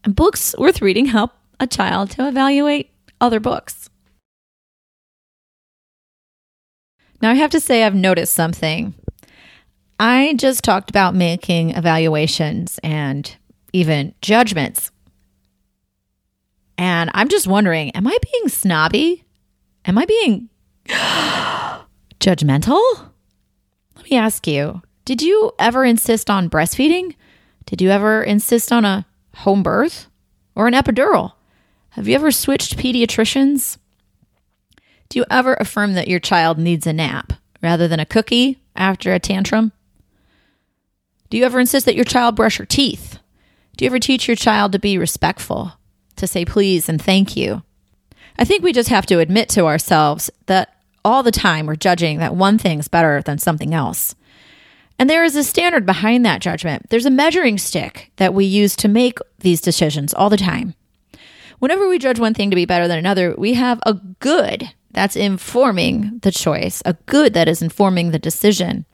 And 0.04 0.16
books 0.16 0.56
worth 0.58 0.82
reading 0.82 1.08
help 1.08 1.32
a 1.60 1.68
child 1.68 2.12
to 2.12 2.28
evaluate 2.28 2.92
other 3.20 3.40
books. 3.40 3.90
Now, 7.22 7.32
I 7.32 7.36
have 7.36 7.52
to 7.52 7.60
say, 7.60 7.84
I've 7.84 7.96
noticed 7.96 8.34
something. 8.34 8.94
I 10.00 10.36
just 10.38 10.64
talked 10.64 10.90
about 10.90 11.16
making 11.16 11.72
evaluations 11.72 12.80
and 12.84 13.36
even 13.74 14.14
judgments. 14.22 14.92
And 16.78 17.10
I'm 17.14 17.30
just 17.30 17.48
wondering, 17.48 17.90
am 17.92 18.06
I 18.06 18.18
being 18.32 18.50
snobby? 18.50 19.25
Am 19.88 19.98
I 19.98 20.06
being 20.06 20.50
judgmental? 22.20 22.82
Let 23.96 24.10
me 24.10 24.18
ask 24.18 24.48
you 24.48 24.82
Did 25.06 25.22
you 25.22 25.52
ever 25.60 25.86
insist 25.86 26.30
on 26.30 26.50
breastfeeding? 26.50 27.16
Did 27.66 27.82
you 27.82 27.90
ever 27.90 28.24
insist 28.24 28.72
on 28.72 28.86
a 28.86 29.06
home 29.36 29.64
birth 29.64 30.08
or 30.56 30.68
an 30.68 30.74
epidural? 30.74 31.34
Have 31.92 32.08
you 32.08 32.16
ever 32.16 32.32
switched 32.32 32.78
pediatricians? 32.78 33.78
Do 35.10 35.20
you 35.20 35.26
ever 35.30 35.56
affirm 35.56 35.94
that 35.94 36.08
your 36.08 36.20
child 36.20 36.58
needs 36.58 36.88
a 36.88 36.94
nap 36.94 37.34
rather 37.62 37.88
than 37.88 38.00
a 38.00 38.06
cookie 38.06 38.60
after 38.76 39.14
a 39.14 39.20
tantrum? 39.20 39.72
Do 41.30 41.38
you 41.38 41.46
ever 41.46 41.60
insist 41.60 41.86
that 41.86 41.96
your 41.96 42.06
child 42.06 42.36
brush 42.36 42.58
her 42.58 42.66
teeth 42.66 43.20
do 43.78 43.84
you 43.84 43.88
ever 43.88 44.00
teach 44.00 44.28
your 44.28 44.38
child 44.38 44.72
to 44.72 44.80
be 44.80 44.98
respectful, 44.98 45.74
to 46.16 46.28
say 46.28 46.46
please 46.46 46.88
and 46.88 47.02
thank 47.02 47.36
you? 47.36 47.62
I 48.38 48.46
think 48.46 48.64
we 48.64 48.74
just 48.74 48.90
have 48.90 49.06
to 49.08 49.20
admit 49.20 49.50
to 49.50 49.66
ourselves 49.66 50.30
that 50.48 50.74
all 51.04 51.24
the 51.24 51.32
time 51.32 51.66
we're 51.66 51.76
judging 51.76 52.20
that 52.20 52.36
one 52.36 52.58
thing's 52.58 52.88
better 52.88 53.22
than 53.22 53.38
something 53.38 53.74
else. 53.74 54.16
And 54.98 55.10
there 55.10 55.24
is 55.24 55.36
a 55.36 55.44
standard 55.44 55.86
behind 55.86 56.26
that 56.26 56.42
judgment. 56.42 56.90
There's 56.90 57.06
a 57.06 57.12
measuring 57.12 57.58
stick 57.58 58.12
that 58.16 58.34
we 58.34 58.46
use 58.46 58.76
to 58.78 58.88
make 58.88 59.20
these 59.40 59.62
decisions 59.62 60.14
all 60.14 60.30
the 60.30 60.38
time. 60.38 60.74
Whenever 61.60 61.88
we 61.88 62.00
judge 62.00 62.20
one 62.20 62.34
thing 62.34 62.50
to 62.50 62.56
be 62.56 62.66
better 62.66 62.88
than 62.88 62.98
another, 62.98 63.36
we 63.38 63.54
have 63.54 63.80
a 63.86 63.94
good 64.20 64.72
that's 64.92 65.16
informing 65.16 66.20
the 66.20 66.32
choice, 66.32 66.82
a 66.86 66.94
good 67.06 67.34
that 67.34 67.50
is 67.50 67.62
informing 67.62 68.12
the 68.12 68.20
decision. 68.20 68.86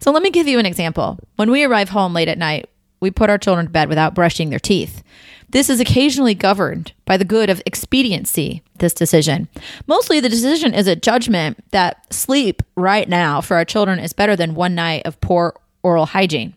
So 0.00 0.10
let 0.10 0.22
me 0.22 0.30
give 0.30 0.46
you 0.46 0.58
an 0.58 0.66
example. 0.66 1.18
When 1.36 1.50
we 1.50 1.64
arrive 1.64 1.88
home 1.88 2.12
late 2.12 2.28
at 2.28 2.38
night, 2.38 2.68
we 3.00 3.10
put 3.10 3.30
our 3.30 3.38
children 3.38 3.66
to 3.66 3.72
bed 3.72 3.88
without 3.88 4.14
brushing 4.14 4.50
their 4.50 4.58
teeth. 4.58 5.02
This 5.50 5.68
is 5.68 5.80
occasionally 5.80 6.34
governed 6.34 6.92
by 7.04 7.16
the 7.16 7.24
good 7.24 7.50
of 7.50 7.62
expediency, 7.66 8.62
this 8.78 8.94
decision. 8.94 9.48
Mostly 9.86 10.20
the 10.20 10.28
decision 10.28 10.74
is 10.74 10.86
a 10.86 10.94
judgment 10.94 11.58
that 11.72 12.12
sleep 12.12 12.62
right 12.76 13.08
now 13.08 13.40
for 13.40 13.56
our 13.56 13.64
children 13.64 13.98
is 13.98 14.12
better 14.12 14.36
than 14.36 14.54
one 14.54 14.74
night 14.74 15.02
of 15.04 15.20
poor 15.20 15.54
oral 15.82 16.06
hygiene. 16.06 16.54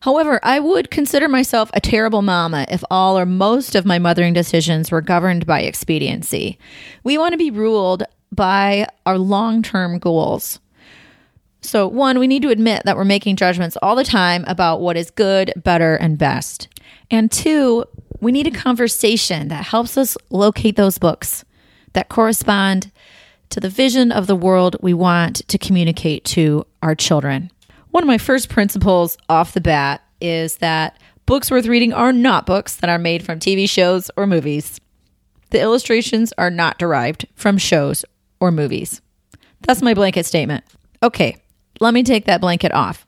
However, 0.00 0.40
I 0.42 0.58
would 0.58 0.90
consider 0.90 1.28
myself 1.28 1.70
a 1.74 1.80
terrible 1.80 2.22
mama 2.22 2.66
if 2.68 2.82
all 2.90 3.16
or 3.18 3.26
most 3.26 3.76
of 3.76 3.86
my 3.86 3.98
mothering 4.00 4.32
decisions 4.32 4.90
were 4.90 5.00
governed 5.00 5.46
by 5.46 5.60
expediency. 5.60 6.58
We 7.04 7.18
want 7.18 7.32
to 7.32 7.38
be 7.38 7.52
ruled 7.52 8.02
by 8.32 8.88
our 9.06 9.18
long 9.18 9.62
term 9.62 9.98
goals. 9.98 10.58
So, 11.60 11.86
one, 11.86 12.18
we 12.18 12.26
need 12.26 12.42
to 12.42 12.48
admit 12.48 12.82
that 12.84 12.96
we're 12.96 13.04
making 13.04 13.36
judgments 13.36 13.76
all 13.80 13.94
the 13.94 14.02
time 14.02 14.44
about 14.48 14.80
what 14.80 14.96
is 14.96 15.12
good, 15.12 15.52
better, 15.54 15.94
and 15.94 16.18
best. 16.18 16.66
And 17.12 17.30
two, 17.30 17.84
we 18.20 18.32
need 18.32 18.46
a 18.46 18.50
conversation 18.50 19.48
that 19.48 19.66
helps 19.66 19.98
us 19.98 20.16
locate 20.30 20.76
those 20.76 20.96
books 20.96 21.44
that 21.92 22.08
correspond 22.08 22.90
to 23.50 23.60
the 23.60 23.68
vision 23.68 24.10
of 24.10 24.26
the 24.26 24.34
world 24.34 24.76
we 24.80 24.94
want 24.94 25.46
to 25.48 25.58
communicate 25.58 26.24
to 26.24 26.66
our 26.82 26.94
children. 26.94 27.50
One 27.90 28.02
of 28.02 28.06
my 28.06 28.16
first 28.16 28.48
principles 28.48 29.18
off 29.28 29.52
the 29.52 29.60
bat 29.60 30.02
is 30.22 30.56
that 30.56 30.98
books 31.26 31.50
worth 31.50 31.66
reading 31.66 31.92
are 31.92 32.14
not 32.14 32.46
books 32.46 32.76
that 32.76 32.88
are 32.88 32.98
made 32.98 33.22
from 33.22 33.38
TV 33.38 33.68
shows 33.68 34.10
or 34.16 34.26
movies. 34.26 34.80
The 35.50 35.60
illustrations 35.60 36.32
are 36.38 36.50
not 36.50 36.78
derived 36.78 37.26
from 37.34 37.58
shows 37.58 38.06
or 38.40 38.50
movies. 38.50 39.02
That's 39.60 39.82
my 39.82 39.92
blanket 39.92 40.24
statement. 40.24 40.64
Okay, 41.02 41.36
let 41.78 41.92
me 41.92 42.04
take 42.04 42.24
that 42.24 42.40
blanket 42.40 42.72
off. 42.72 43.06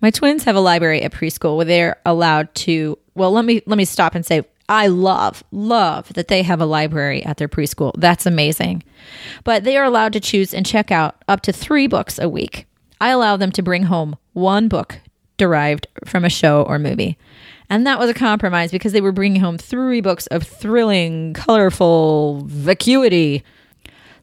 My 0.00 0.10
twins 0.10 0.44
have 0.44 0.56
a 0.56 0.60
library 0.60 1.02
at 1.02 1.12
preschool 1.12 1.56
where 1.56 1.64
they're 1.64 1.96
allowed 2.06 2.54
to 2.56 2.98
well, 3.14 3.32
let 3.32 3.44
me 3.44 3.62
let 3.66 3.76
me 3.76 3.84
stop 3.84 4.14
and 4.14 4.24
say 4.24 4.42
I 4.68 4.86
love 4.86 5.42
love 5.50 6.12
that 6.12 6.28
they 6.28 6.42
have 6.42 6.60
a 6.60 6.66
library 6.66 7.24
at 7.24 7.38
their 7.38 7.48
preschool. 7.48 7.92
That's 7.96 8.26
amazing. 8.26 8.84
But 9.44 9.64
they 9.64 9.76
are 9.76 9.84
allowed 9.84 10.12
to 10.12 10.20
choose 10.20 10.54
and 10.54 10.64
check 10.64 10.90
out 10.90 11.22
up 11.26 11.40
to 11.42 11.52
3 11.52 11.86
books 11.86 12.18
a 12.18 12.28
week. 12.28 12.66
I 13.00 13.10
allow 13.10 13.36
them 13.36 13.50
to 13.52 13.62
bring 13.62 13.84
home 13.84 14.16
one 14.34 14.68
book 14.68 15.00
derived 15.36 15.86
from 16.04 16.24
a 16.24 16.30
show 16.30 16.62
or 16.64 16.78
movie. 16.78 17.16
And 17.70 17.86
that 17.86 17.98
was 17.98 18.10
a 18.10 18.14
compromise 18.14 18.70
because 18.70 18.92
they 18.92 19.00
were 19.00 19.12
bringing 19.12 19.40
home 19.40 19.58
three 19.58 20.00
books 20.00 20.26
of 20.28 20.42
thrilling, 20.42 21.34
colorful 21.34 22.42
vacuity. 22.46 23.44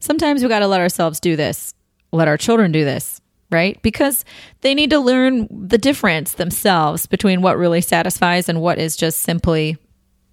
Sometimes 0.00 0.42
we 0.42 0.48
got 0.48 0.58
to 0.60 0.66
let 0.66 0.80
ourselves 0.80 1.20
do 1.20 1.36
this, 1.36 1.74
let 2.12 2.28
our 2.28 2.36
children 2.36 2.72
do 2.72 2.84
this, 2.84 3.20
right? 3.50 3.80
Because 3.82 4.24
they 4.60 4.74
need 4.74 4.90
to 4.90 4.98
learn 4.98 5.48
the 5.50 5.78
difference 5.78 6.34
themselves 6.34 7.06
between 7.06 7.42
what 7.42 7.58
really 7.58 7.80
satisfies 7.80 8.48
and 8.48 8.60
what 8.60 8.78
is 8.78 8.96
just 8.96 9.20
simply 9.20 9.76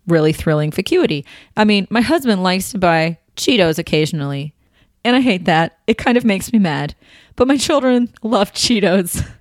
really 0.08 0.34
thrilling 0.34 0.72
vacuity. 0.72 1.26
I 1.56 1.64
mean, 1.64 1.88
my 1.90 2.02
husband 2.02 2.44
likes 2.44 2.72
to 2.72 2.78
buy 2.78 3.18
Cheetos 3.36 3.78
occasionally, 3.78 4.54
and 5.04 5.16
I 5.16 5.22
hate 5.22 5.46
that. 5.46 5.80
It 5.88 5.98
kind 5.98 6.18
of 6.18 6.26
makes 6.26 6.52
me 6.52 6.60
mad. 6.60 6.96
But 7.36 7.48
my 7.48 7.58
children 7.58 8.10
love 8.24 8.54
Cheetos. 8.54 9.26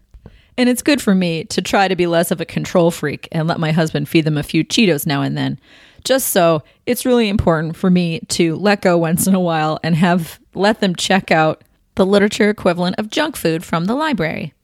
And 0.58 0.68
it's 0.68 0.82
good 0.82 1.00
for 1.00 1.14
me 1.14 1.44
to 1.44 1.62
try 1.62 1.88
to 1.88 1.96
be 1.96 2.06
less 2.06 2.30
of 2.30 2.38
a 2.38 2.44
control 2.44 2.90
freak 2.90 3.26
and 3.32 3.48
let 3.48 3.58
my 3.58 3.72
husband 3.72 4.06
feed 4.06 4.26
them 4.26 4.36
a 4.36 4.42
few 4.42 4.62
Cheetos 4.62 5.06
now 5.06 5.22
and 5.22 5.34
then. 5.34 5.58
Just 6.04 6.28
so 6.28 6.62
it's 6.84 7.06
really 7.06 7.30
important 7.30 7.74
for 7.74 7.88
me 7.88 8.20
to 8.28 8.56
let 8.56 8.82
go 8.82 8.98
once 8.98 9.26
in 9.26 9.34
a 9.34 9.40
while 9.40 9.80
and 9.82 9.94
have 9.94 10.38
let 10.54 10.80
them 10.80 10.94
check 10.94 11.30
out 11.30 11.64
the 11.94 12.06
literature 12.06 12.50
equivalent 12.50 12.96
of 12.98 13.10
junk 13.10 13.36
food 13.36 13.64
from 13.64 13.84
the 13.84 13.94
library. 13.94 14.54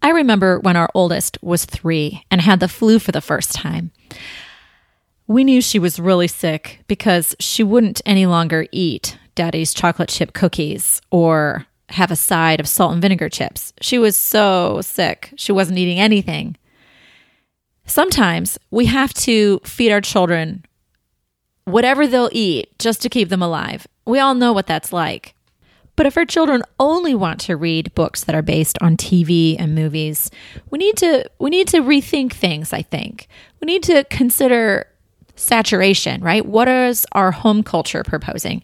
I 0.00 0.10
remember 0.10 0.60
when 0.60 0.76
our 0.76 0.90
oldest 0.94 1.38
was 1.42 1.64
three 1.64 2.24
and 2.30 2.40
had 2.40 2.60
the 2.60 2.68
flu 2.68 2.98
for 2.98 3.12
the 3.12 3.20
first 3.20 3.52
time. 3.52 3.90
We 5.26 5.44
knew 5.44 5.60
she 5.60 5.78
was 5.78 6.00
really 6.00 6.28
sick 6.28 6.82
because 6.86 7.34
she 7.38 7.62
wouldn't 7.62 8.00
any 8.06 8.26
longer 8.26 8.66
eat 8.72 9.18
daddy's 9.34 9.74
chocolate 9.74 10.08
chip 10.08 10.32
cookies 10.32 11.00
or 11.10 11.66
have 11.90 12.10
a 12.10 12.16
side 12.16 12.60
of 12.60 12.68
salt 12.68 12.92
and 12.92 13.02
vinegar 13.02 13.28
chips. 13.28 13.72
She 13.80 13.98
was 13.98 14.16
so 14.16 14.80
sick, 14.82 15.32
she 15.36 15.52
wasn't 15.52 15.78
eating 15.78 15.98
anything. 15.98 16.56
Sometimes 17.86 18.58
we 18.70 18.86
have 18.86 19.14
to 19.14 19.60
feed 19.64 19.90
our 19.90 20.00
children 20.00 20.64
whatever 21.64 22.06
they'll 22.06 22.30
eat 22.32 22.76
just 22.78 23.02
to 23.02 23.08
keep 23.08 23.28
them 23.28 23.42
alive. 23.42 23.86
We 24.06 24.18
all 24.18 24.34
know 24.34 24.52
what 24.52 24.66
that's 24.66 24.92
like. 24.92 25.34
But 25.98 26.06
if 26.06 26.16
our 26.16 26.24
children 26.24 26.62
only 26.78 27.12
want 27.12 27.40
to 27.40 27.56
read 27.56 27.92
books 27.96 28.22
that 28.22 28.34
are 28.36 28.40
based 28.40 28.78
on 28.80 28.96
TV 28.96 29.56
and 29.58 29.74
movies, 29.74 30.30
we 30.70 30.78
need 30.78 30.96
to 30.98 31.28
we 31.40 31.50
need 31.50 31.66
to 31.68 31.78
rethink 31.78 32.32
things, 32.32 32.72
I 32.72 32.82
think. 32.82 33.26
We 33.60 33.66
need 33.66 33.82
to 33.82 34.04
consider 34.04 34.86
saturation, 35.34 36.22
right? 36.22 36.46
What 36.46 36.68
is 36.68 37.04
our 37.12 37.32
home 37.32 37.64
culture 37.64 38.04
proposing? 38.04 38.62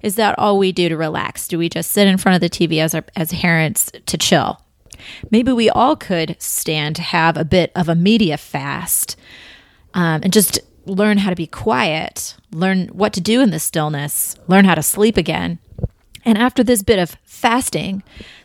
Is 0.00 0.14
that 0.14 0.38
all 0.38 0.56
we 0.56 0.72
do 0.72 0.88
to 0.88 0.96
relax? 0.96 1.46
Do 1.46 1.58
we 1.58 1.68
just 1.68 1.90
sit 1.90 2.08
in 2.08 2.16
front 2.16 2.36
of 2.36 2.40
the 2.40 2.48
TV 2.48 2.78
as 2.78 2.94
our, 2.94 3.04
as 3.16 3.34
parents 3.34 3.92
to 4.06 4.16
chill? 4.16 4.58
Maybe 5.30 5.52
we 5.52 5.68
all 5.68 5.94
could 5.94 6.36
stand 6.38 6.96
to 6.96 7.02
have 7.02 7.36
a 7.36 7.44
bit 7.44 7.70
of 7.76 7.90
a 7.90 7.94
media 7.94 8.38
fast 8.38 9.18
um, 9.92 10.22
and 10.22 10.32
just 10.32 10.58
learn 10.86 11.18
how 11.18 11.28
to 11.28 11.36
be 11.36 11.46
quiet, 11.46 12.34
learn 12.50 12.88
what 12.88 13.12
to 13.12 13.20
do 13.20 13.42
in 13.42 13.50
the 13.50 13.58
stillness, 13.58 14.36
learn 14.48 14.64
how 14.64 14.74
to 14.74 14.82
sleep 14.82 15.18
again. 15.18 15.58
And 16.24 16.38
after 16.38 16.62
this 16.62 16.82
bit 16.82 16.98
of 16.98 17.16
fasting, 17.24 18.02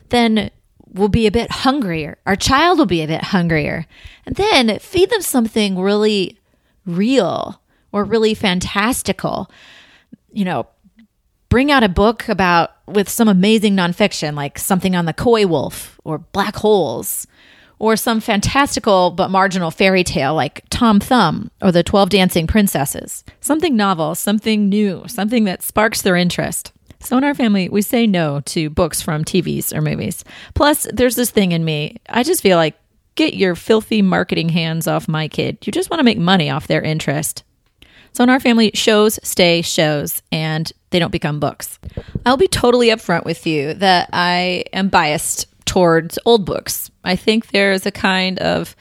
then 0.08 0.50
we'll 0.92 1.08
be 1.08 1.26
a 1.26 1.32
bit 1.32 1.50
hungrier. 1.50 2.18
Our 2.26 2.36
child 2.36 2.78
will 2.78 2.86
be 2.86 3.02
a 3.02 3.06
bit 3.06 3.24
hungrier. 3.24 3.86
And 4.26 4.36
then 4.36 4.78
feed 4.78 5.10
them 5.10 5.22
something 5.22 5.78
really 5.78 6.38
real 6.86 7.60
or 7.92 8.04
really 8.04 8.34
fantastical. 8.34 9.50
You 10.32 10.44
know, 10.44 10.66
bring 11.48 11.70
out 11.70 11.84
a 11.84 11.88
book 11.88 12.28
about 12.28 12.72
with 12.86 13.08
some 13.08 13.28
amazing 13.28 13.76
nonfiction, 13.76 14.34
like 14.34 14.58
something 14.58 14.96
on 14.96 15.04
the 15.04 15.14
coywolf 15.14 15.92
or 16.04 16.18
black 16.18 16.56
holes, 16.56 17.26
or 17.78 17.96
some 17.96 18.20
fantastical 18.20 19.10
but 19.10 19.30
marginal 19.30 19.70
fairy 19.70 20.02
tale 20.02 20.34
like 20.34 20.64
Tom 20.68 20.98
Thumb 20.98 21.50
or 21.62 21.70
the 21.70 21.82
12 21.82 22.10
Dancing 22.10 22.46
Princesses. 22.46 23.24
Something 23.40 23.76
novel, 23.76 24.14
something 24.14 24.68
new, 24.68 25.04
something 25.06 25.44
that 25.44 25.62
sparks 25.62 26.02
their 26.02 26.16
interest. 26.16 26.72
So 27.00 27.16
in 27.16 27.24
our 27.24 27.34
family, 27.34 27.68
we 27.68 27.82
say 27.82 28.06
no 28.06 28.40
to 28.40 28.70
books 28.70 29.00
from 29.00 29.24
TVs 29.24 29.74
or 29.74 29.80
movies. 29.80 30.24
Plus, 30.54 30.86
there's 30.92 31.16
this 31.16 31.30
thing 31.30 31.52
in 31.52 31.64
me. 31.64 31.96
I 32.08 32.22
just 32.22 32.42
feel 32.42 32.56
like 32.56 32.76
get 33.14 33.34
your 33.34 33.54
filthy 33.54 34.02
marketing 34.02 34.48
hands 34.48 34.86
off 34.86 35.08
my 35.08 35.28
kid. 35.28 35.58
You 35.64 35.72
just 35.72 35.90
want 35.90 36.00
to 36.00 36.04
make 36.04 36.18
money 36.18 36.50
off 36.50 36.66
their 36.66 36.82
interest. 36.82 37.44
So 38.12 38.24
in 38.24 38.30
our 38.30 38.40
family, 38.40 38.70
shows 38.74 39.18
stay 39.22 39.62
shows 39.62 40.22
and 40.32 40.72
they 40.90 40.98
don't 40.98 41.12
become 41.12 41.40
books. 41.40 41.78
I'll 42.26 42.36
be 42.36 42.48
totally 42.48 42.88
upfront 42.88 43.24
with 43.24 43.46
you 43.46 43.74
that 43.74 44.08
I 44.12 44.64
am 44.72 44.88
biased 44.88 45.46
towards 45.66 46.18
old 46.24 46.44
books. 46.44 46.90
I 47.04 47.14
think 47.14 47.48
there's 47.48 47.86
a 47.86 47.90
kind 47.90 48.38
of 48.38 48.74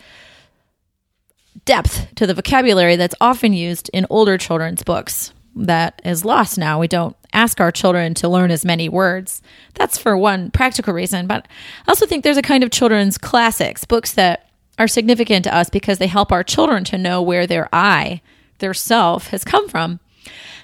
depth 1.65 2.15
to 2.15 2.25
the 2.25 2.33
vocabulary 2.33 2.95
that's 2.95 3.15
often 3.19 3.53
used 3.53 3.89
in 3.93 4.07
older 4.09 4.37
children's 4.37 4.83
books 4.83 5.33
that 5.65 6.01
is 6.05 6.25
lost 6.25 6.57
now. 6.57 6.79
We 6.79 6.87
don't 6.87 7.15
ask 7.33 7.59
our 7.59 7.71
children 7.71 8.13
to 8.15 8.29
learn 8.29 8.51
as 8.51 8.65
many 8.65 8.89
words. 8.89 9.41
That's 9.73 9.97
for 9.97 10.17
one 10.17 10.51
practical 10.51 10.93
reason. 10.93 11.27
But 11.27 11.47
I 11.87 11.91
also 11.91 12.05
think 12.05 12.23
there's 12.23 12.37
a 12.37 12.41
kind 12.41 12.63
of 12.63 12.71
children's 12.71 13.17
classics, 13.17 13.85
books 13.85 14.13
that 14.13 14.49
are 14.79 14.87
significant 14.87 15.43
to 15.45 15.55
us 15.55 15.69
because 15.69 15.97
they 15.97 16.07
help 16.07 16.31
our 16.31 16.43
children 16.43 16.83
to 16.85 16.97
know 16.97 17.21
where 17.21 17.47
their 17.47 17.67
I, 17.73 18.21
their 18.59 18.73
self, 18.73 19.27
has 19.27 19.43
come 19.43 19.67
from. 19.67 19.99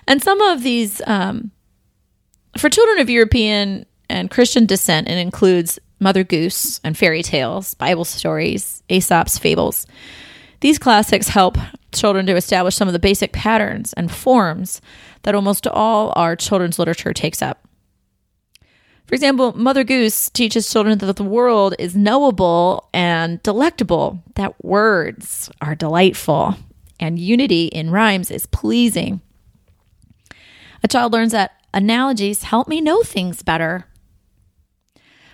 And 0.07 0.21
some 0.21 0.41
of 0.41 0.63
these, 0.63 1.01
um, 1.07 1.51
for 2.57 2.69
children 2.69 2.99
of 2.99 3.09
European 3.09 3.85
and 4.09 4.29
Christian 4.29 4.65
descent, 4.65 5.07
it 5.07 5.17
includes 5.17 5.79
Mother 5.99 6.23
Goose 6.23 6.79
and 6.83 6.97
fairy 6.97 7.23
tales, 7.23 7.73
Bible 7.75 8.05
stories, 8.05 8.83
Aesop's 8.89 9.37
fables. 9.37 9.87
These 10.59 10.77
classics 10.77 11.27
help 11.29 11.57
children 11.93 12.25
to 12.25 12.35
establish 12.35 12.75
some 12.75 12.87
of 12.87 12.93
the 12.93 12.99
basic 12.99 13.31
patterns 13.33 13.93
and 13.93 14.11
forms 14.11 14.81
that 15.23 15.35
almost 15.35 15.67
all 15.67 16.13
our 16.15 16.35
children's 16.35 16.79
literature 16.79 17.13
takes 17.13 17.41
up. 17.41 17.67
For 19.05 19.15
example, 19.15 19.57
Mother 19.57 19.83
Goose 19.83 20.29
teaches 20.29 20.71
children 20.71 20.97
that 20.97 21.15
the 21.15 21.23
world 21.23 21.75
is 21.77 21.95
knowable 21.95 22.89
and 22.93 23.43
delectable, 23.43 24.23
that 24.35 24.63
words 24.63 25.51
are 25.61 25.75
delightful, 25.75 26.55
and 26.99 27.19
unity 27.19 27.67
in 27.67 27.91
rhymes 27.91 28.31
is 28.31 28.45
pleasing. 28.45 29.21
A 30.83 30.87
child 30.87 31.13
learns 31.13 31.33
that 31.33 31.51
analogies 31.73 32.43
help 32.43 32.67
me 32.67 32.81
know 32.81 33.03
things 33.03 33.41
better. 33.41 33.85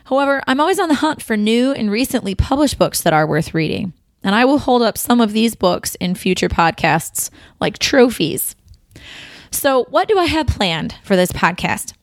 However, 0.06 0.42
I'm 0.48 0.60
always 0.60 0.80
on 0.80 0.90
the 0.90 0.96
hunt 0.96 1.22
for 1.22 1.38
new 1.38 1.72
and 1.72 1.92
recently 1.92 2.34
published 2.34 2.80
books 2.80 3.02
that 3.02 3.14
are 3.14 3.28
worth 3.28 3.54
reading. 3.54 3.94
And 4.24 4.36
I 4.36 4.46
will 4.46 4.60
hold 4.60 4.82
up 4.82 4.98
some 4.98 5.22
of 5.22 5.34
these 5.34 5.56
books 5.56 5.96
in 5.96 6.16
future 6.16 6.50
podcasts 6.50 7.30
like 7.60 7.80
trophies. 7.80 8.56
So, 9.52 9.86
what 9.86 10.08
do 10.08 10.18
I 10.18 10.26
have 10.26 10.48
planned 10.48 10.96
for 11.04 11.16
this 11.16 11.32
podcast? 11.32 11.94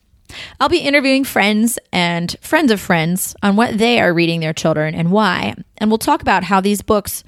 I'll 0.59 0.69
be 0.69 0.79
interviewing 0.79 1.23
friends 1.23 1.79
and 1.91 2.35
friends 2.41 2.71
of 2.71 2.81
friends 2.81 3.35
on 3.41 3.55
what 3.55 3.77
they 3.77 3.99
are 3.99 4.13
reading 4.13 4.41
their 4.41 4.53
children 4.53 4.93
and 4.93 5.11
why. 5.11 5.55
And 5.77 5.89
we'll 5.89 5.97
talk 5.97 6.21
about 6.21 6.43
how 6.43 6.59
these 6.59 6.81
books 6.81 7.23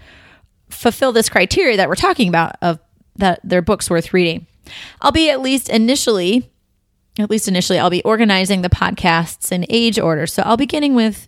fulfill 0.70 1.12
this 1.12 1.30
criteria 1.30 1.78
that 1.78 1.88
we're 1.88 1.96
talking 1.96 2.28
about 2.28 2.56
of 2.62 2.80
that 3.16 3.40
they're 3.44 3.62
books 3.62 3.90
worth 3.90 4.14
reading. 4.14 4.48
I'll 5.02 5.12
be 5.12 5.30
at 5.30 5.42
least 5.42 5.70
initially, 5.70 6.50
at 7.18 7.30
least 7.30 7.48
initially, 7.48 7.80
I'll 7.80 7.90
be 7.90 8.04
organizing 8.04 8.62
the 8.62 8.70
podcasts 8.70 9.52
in 9.52 9.66
age 9.70 10.00
order. 10.00 10.28
So 10.28 10.44
I'll 10.46 10.58
be 10.58 10.66
beginning 10.66 10.96
with 10.96 11.28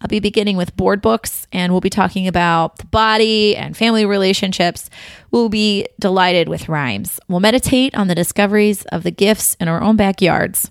I'll 0.00 0.08
be 0.08 0.20
beginning 0.20 0.56
with 0.56 0.76
board 0.76 1.02
books 1.02 1.46
and 1.52 1.72
we'll 1.72 1.80
be 1.80 1.90
talking 1.90 2.28
about 2.28 2.78
the 2.78 2.86
body 2.86 3.56
and 3.56 3.76
family 3.76 4.06
relationships. 4.06 4.88
We'll 5.30 5.48
be 5.48 5.86
delighted 5.98 6.48
with 6.48 6.68
rhymes. 6.68 7.18
We'll 7.28 7.40
meditate 7.40 7.94
on 7.94 8.08
the 8.08 8.14
discoveries 8.14 8.84
of 8.86 9.02
the 9.02 9.10
gifts 9.10 9.56
in 9.60 9.68
our 9.68 9.82
own 9.82 9.96
backyards. 9.96 10.70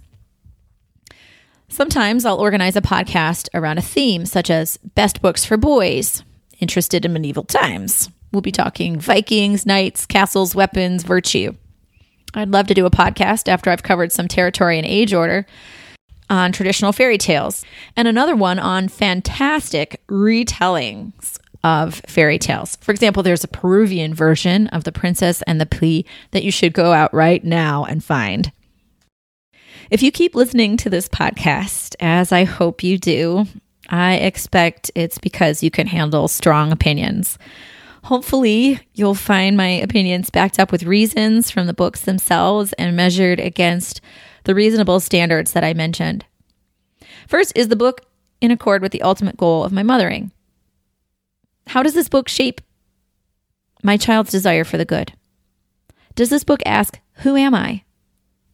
Sometimes 1.69 2.23
I'll 2.23 2.39
organize 2.39 2.77
a 2.77 2.81
podcast 2.81 3.49
around 3.53 3.77
a 3.77 3.81
theme, 3.81 4.25
such 4.25 4.49
as 4.49 4.77
Best 4.77 5.21
Books 5.21 5.43
for 5.43 5.57
Boys, 5.57 6.23
Interested 6.59 7.03
in 7.03 7.11
Medieval 7.11 7.43
Times. 7.43 8.09
We'll 8.31 8.41
be 8.41 8.53
talking 8.53 8.99
Vikings, 8.99 9.65
knights, 9.65 10.05
castles, 10.05 10.55
weapons, 10.55 11.03
virtue. 11.03 11.53
I'd 12.33 12.51
love 12.51 12.67
to 12.67 12.73
do 12.73 12.85
a 12.85 12.91
podcast 12.91 13.47
after 13.49 13.69
I've 13.69 13.83
covered 13.83 14.11
some 14.11 14.27
territory 14.27 14.77
and 14.77 14.87
age 14.87 15.13
order 15.13 15.45
on 16.29 16.51
traditional 16.51 16.91
fairy 16.91 17.17
tales, 17.17 17.65
and 17.95 18.07
another 18.07 18.35
one 18.35 18.59
on 18.59 18.87
fantastic 18.87 20.01
retellings 20.07 21.37
of 21.63 21.95
fairy 22.07 22.39
tales. 22.39 22.77
For 22.77 22.91
example, 22.91 23.23
there's 23.23 23.43
a 23.43 23.47
Peruvian 23.49 24.13
version 24.13 24.67
of 24.67 24.83
The 24.83 24.91
Princess 24.91 25.41
and 25.43 25.59
the 25.59 25.65
Pea 25.65 26.05
that 26.31 26.43
you 26.43 26.51
should 26.51 26.73
go 26.73 26.93
out 26.93 27.13
right 27.13 27.43
now 27.43 27.83
and 27.85 28.03
find. 28.03 28.51
If 29.89 30.03
you 30.03 30.11
keep 30.11 30.35
listening 30.35 30.77
to 30.77 30.89
this 30.89 31.07
podcast, 31.07 31.95
as 31.99 32.31
I 32.31 32.43
hope 32.43 32.83
you 32.83 32.97
do, 32.97 33.45
I 33.89 34.15
expect 34.15 34.91
it's 34.95 35.17
because 35.17 35.63
you 35.63 35.71
can 35.71 35.87
handle 35.87 36.27
strong 36.27 36.71
opinions. 36.71 37.37
Hopefully, 38.03 38.79
you'll 38.93 39.15
find 39.15 39.57
my 39.57 39.67
opinions 39.67 40.29
backed 40.29 40.59
up 40.59 40.71
with 40.71 40.83
reasons 40.83 41.51
from 41.51 41.67
the 41.67 41.73
books 41.73 42.01
themselves 42.01 42.73
and 42.73 42.95
measured 42.95 43.39
against 43.39 44.01
the 44.47 44.55
reasonable 44.55 45.01
standards 45.01 45.51
that 45.51 45.65
I 45.65 45.73
mentioned. 45.73 46.25
First, 47.27 47.51
is 47.53 47.67
the 47.67 47.75
book 47.75 48.05
in 48.39 48.49
accord 48.49 48.81
with 48.81 48.93
the 48.93 49.01
ultimate 49.01 49.36
goal 49.36 49.65
of 49.65 49.73
my 49.73 49.83
mothering? 49.83 50.31
How 51.67 51.83
does 51.83 51.93
this 51.93 52.07
book 52.07 52.29
shape 52.29 52.62
my 53.83 53.97
child's 53.97 54.31
desire 54.31 54.63
for 54.63 54.77
the 54.77 54.86
good? 54.86 55.12
Does 56.15 56.29
this 56.29 56.45
book 56.45 56.62
ask, 56.65 56.97
Who 57.23 57.36
am 57.36 57.53
I? 57.53 57.83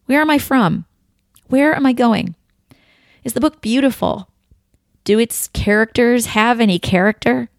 Where 0.07 0.19
am 0.19 0.31
I 0.31 0.39
from? 0.39 0.85
Where 1.47 1.75
am 1.75 1.85
I 1.85 1.93
going? 1.93 2.35
Is 3.23 3.33
the 3.33 3.39
book 3.39 3.61
beautiful? 3.61 4.29
Do 5.03 5.19
its 5.19 5.47
characters 5.49 6.25
have 6.25 6.59
any 6.59 6.79
character? 6.79 7.49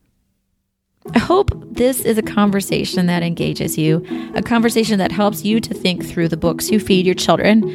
I 1.13 1.19
hope 1.19 1.51
this 1.71 2.01
is 2.01 2.17
a 2.17 2.23
conversation 2.23 3.07
that 3.07 3.23
engages 3.23 3.77
you, 3.77 4.05
a 4.35 4.43
conversation 4.43 4.99
that 4.99 5.13
helps 5.13 5.45
you 5.45 5.61
to 5.61 5.75
think 5.75 6.05
through 6.05 6.29
the 6.29 6.37
books 6.37 6.71
you 6.71 6.81
feed 6.81 7.05
your 7.05 7.15
children, 7.15 7.69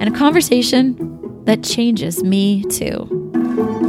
and 0.00 0.14
a 0.14 0.16
conversation 0.16 0.96
that 1.44 1.64
changes 1.64 2.22
me 2.22 2.62
too. 2.64 3.87